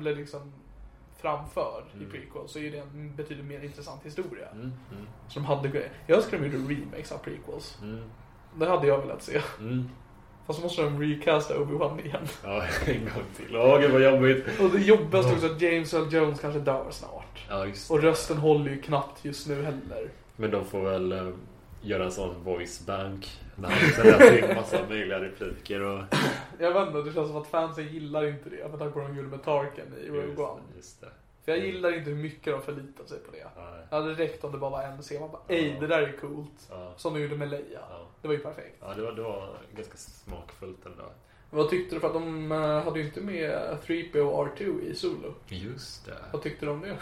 [0.01, 0.53] blev liksom
[1.19, 4.49] framför i prequel så är det en betydligt mer intressant historia.
[4.53, 7.79] Mm, mm, Som hade, jag önskar de gjorde remakes av prequels.
[7.83, 8.03] mm,
[8.59, 9.41] Det hade jag velat se.
[9.61, 9.89] mm.
[10.47, 12.29] Fast så måste de recasta Obi-Wan igen.
[12.45, 13.57] Ja, en gång till.
[13.57, 14.61] Åh, gud vad jobbigt.
[14.61, 17.45] Och det jobbigaste också att James Earl Jones kanske dör snart.
[17.49, 20.11] Ja, just Och rösten håller ju knappt just nu heller.
[20.37, 21.29] Men de får väl eh,
[21.83, 23.41] göra en sån voice bank.
[23.57, 26.03] När han sätter till massa möjliga repliker och...
[26.59, 29.09] Jag vet inte, det känns som att fansen gillar inte det med tanke på vad
[29.11, 30.47] de gjorde med Tarkin i Rogue
[30.77, 31.09] just det.
[31.45, 33.47] För jag gillar inte hur mycket de förlitar sig på det.
[33.57, 33.87] Nej.
[33.91, 35.21] Det hade räckt om det bara var en scen.
[35.21, 36.69] Man bara, ej det där är coolt.
[36.71, 36.93] Ja.
[36.97, 37.81] Som de gjorde med Leia.
[37.91, 38.07] Ja.
[38.23, 38.77] Det var ju perfekt.
[38.81, 41.05] Ja, det var, det var ganska smakfullt ändå.
[41.51, 42.01] Vad tyckte du?
[42.01, 45.35] För att de eh, hade ju inte med 3PO och R2 i Solo.
[45.49, 46.17] Just det.
[46.33, 46.97] Vad tyckte du om det?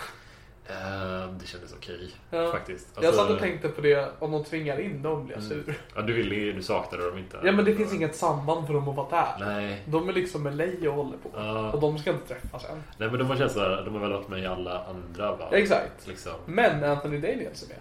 [0.69, 2.53] Eh, det kändes okej, Ja.
[2.53, 2.89] faktiskt.
[2.95, 5.65] jag Alltså- satt och tänkte på det, om de tvingar in dem blir jag Mm.
[5.65, 5.75] sur.
[5.95, 7.39] Ja, du ville du saknade dem inte?
[7.45, 9.47] Ja men det finns inget samband för dem att vara där.
[9.47, 9.83] Nej.
[9.87, 11.31] De är liksom med Leia och håller på.
[11.35, 11.73] Ja.
[11.73, 12.83] Och de ska inte träffas än.
[12.99, 15.49] Nej, men de har känts såhär, de har väl varit med i alla andra va?
[15.53, 16.07] Exakt.
[16.09, 16.33] Liksom.
[16.47, 17.79] Men Anthony Daniels är med.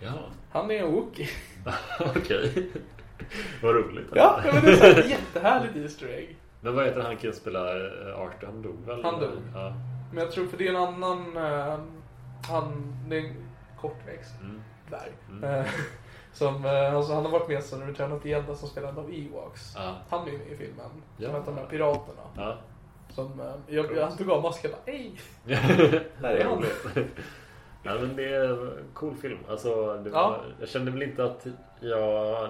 [0.00, 0.12] Ja,
[0.52, 1.28] Han är en Wookie.
[2.16, 2.70] okej.
[3.62, 4.06] Vad roligt.
[4.14, 6.36] Ja, men det är så ett jättehärligt Easter egg.
[6.60, 7.76] Men vad heter han som spelar
[8.10, 8.46] eh, Arthur?
[8.46, 9.04] Han dog väl?
[9.04, 9.30] Han dog.
[9.54, 9.72] Ja.
[10.12, 11.36] Men jag tror för det är en annan...
[12.48, 12.96] han...
[13.10, 13.34] Är en
[13.80, 14.62] kortväxt Mm.
[14.88, 15.12] dvärg.
[15.30, 15.44] Mm.
[15.44, 15.66] Eh,
[16.32, 18.98] som, eh, alltså, han har varit med sedan Return of the Jedi som spelar en
[18.98, 19.72] av Ewoks.
[19.76, 19.94] Ja.
[20.10, 20.90] Han är ju med i filmen.
[21.16, 21.30] Ja.
[21.44, 22.22] Som de här piraterna.
[22.36, 22.56] Ja.
[23.08, 25.12] Som, jag, jag, han tog av masken och bara, ej!
[26.20, 26.64] Där är han.
[27.82, 29.38] Ja, men det är en cool film.
[29.48, 30.40] Alltså, var, Ja.
[30.60, 31.46] Jag kände väl inte att
[31.80, 32.48] jag...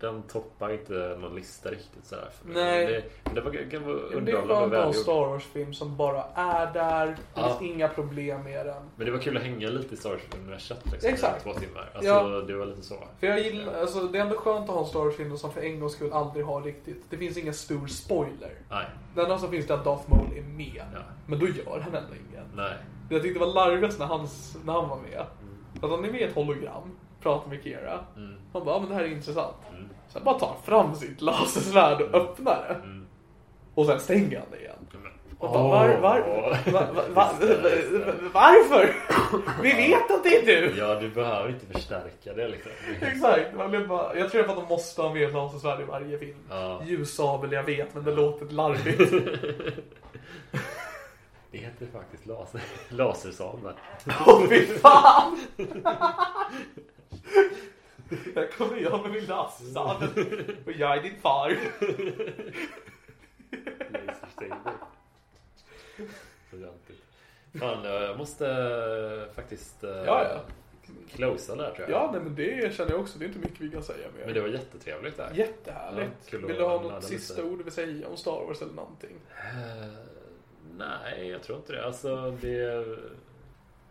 [0.00, 2.62] Den toppar inte någon lista riktigt sådär för mig.
[2.64, 2.86] Nej.
[2.86, 4.94] Det, men det var, kan vara Det är underhållande att ha en.
[4.94, 7.06] Star Wars-film som bara är där.
[7.06, 7.48] Det Ja.
[7.58, 8.82] finns inga problem med den.
[8.96, 11.42] Men det var kul att hänga lite i Star Wars-universat liksom, Exakt.
[11.42, 11.90] två timmar.
[11.94, 12.22] Alltså, Ja.
[12.22, 12.94] Det var lite så.
[13.20, 15.60] För jag gillar, alltså, det är ändå skönt att ha en Star Wars-film som för
[15.60, 17.04] en gångs skull aldrig har riktigt...
[17.10, 18.50] Det finns ingen stor spoiler.
[18.70, 20.82] Nej, Det enda som finns är att Darth Maul är med.
[20.94, 21.00] Ja.
[21.26, 22.44] Men då gör han ändå ingen.
[22.54, 22.74] nej.
[23.12, 25.26] Jag tyckte det var larvigast när, hans, när han var med.
[25.82, 27.98] Att han är med i ett hologram, pratar med Kira.
[28.16, 28.34] Mm.
[28.52, 29.56] Han bara, ja, men det här är intressant.
[30.08, 32.74] Sen bara tar han fram sitt lasersvärd och öppnar det.
[32.74, 33.06] Mm.
[33.74, 34.76] Och sen stänger han det igen.
[34.92, 35.00] Men-
[35.38, 36.20] Och bara, var, var,
[36.72, 37.04] var, var, var,
[38.32, 38.94] varför?
[39.62, 40.74] Vi vet att det är du!
[40.78, 42.72] Ja, du behöver inte förstärka det liksom.
[43.00, 46.36] Exakt, man bara, jag tror att de måste ha med lasersvärd i varje film.
[46.50, 46.82] Ja.
[46.86, 49.12] Ljussabel, jag vet, men det låter larvigt.
[51.52, 53.72] Det heter faktiskt laser, lasersabel.
[54.26, 55.38] Åh fy fan!
[58.34, 60.08] Här kommer jag med min lasersabel
[60.66, 61.56] och jag är din far.
[67.58, 70.40] Fan, jag måste eh, faktiskt eh, Ja, ja.
[71.12, 71.90] closea där tror jag.
[71.90, 73.18] Ja, nej, men det känner jag också.
[73.18, 74.24] Det är inte mycket vi kan säga mer.
[74.24, 75.30] Men det var jättetrevligt där.
[75.34, 76.12] Jättehärligt.
[76.32, 77.06] Ja, Vill du ha något lite.
[77.18, 79.16] sista ord du vill säga om Star Wars eller någonting?
[79.30, 79.88] Eh,
[80.78, 81.86] nej, jag tror inte det.
[81.86, 82.86] Alltså, det...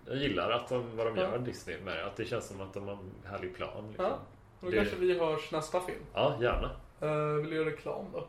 [0.10, 1.22] Jag gillar att de, vad de Ja.
[1.24, 2.06] gör, Disney, med det.
[2.06, 3.88] Att det känns som att de har en härlig plan.
[3.88, 4.06] Liksom.
[4.06, 4.20] Ja.
[4.62, 6.00] Då Det- kanske vi hörs nästa film.
[6.14, 6.70] ja, gärna.
[7.04, 8.28] Uh, vill du göra reklam då?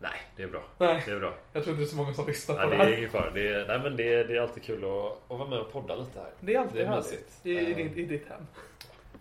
[0.00, 0.62] Nej, det är bra.
[0.78, 1.02] Nej.
[1.06, 1.34] Det är bra.
[1.52, 2.98] Jag tror inte det är så många som lyssnar på Nej, det det är här.
[2.98, 3.30] ingen fara.
[3.30, 5.72] Det är, nej, men det är, det är alltid kul att, att vara med och
[5.72, 6.30] podda lite här.
[6.40, 7.40] Det är alltid Det är härligt.
[7.42, 7.76] I, i, Ja.
[7.76, 8.46] ditt- I ditt hem.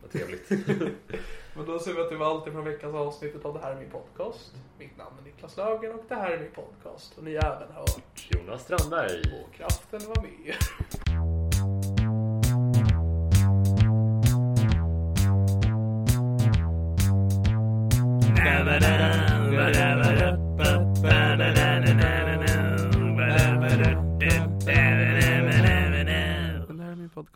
[0.01, 0.49] Vad trevligt.
[1.55, 3.75] Men då ser vi att det var alltid från veckans avsnitt av Det här är
[3.75, 4.53] min podcast.
[4.79, 7.17] Mitt namn är Niklas Löfgren och det här är min podcast.
[7.17, 9.21] Och ni har även hört Jonas Strandberg.
[9.43, 10.55] Och kraften var med.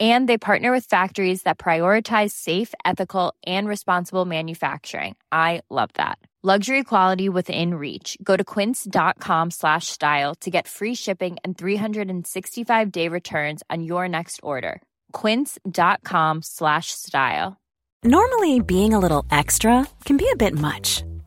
[0.00, 5.14] And they partner with factories that prioritize safe, ethical, and responsible manufacturing.
[5.30, 6.18] I love that.
[6.46, 8.18] Luxury quality within reach.
[8.22, 14.06] Go to quince.com slash style to get free shipping and 365 day returns on your
[14.08, 14.82] next order.
[15.12, 17.56] Quince.com slash style.
[18.04, 21.02] Normally, being a little extra can be a bit much,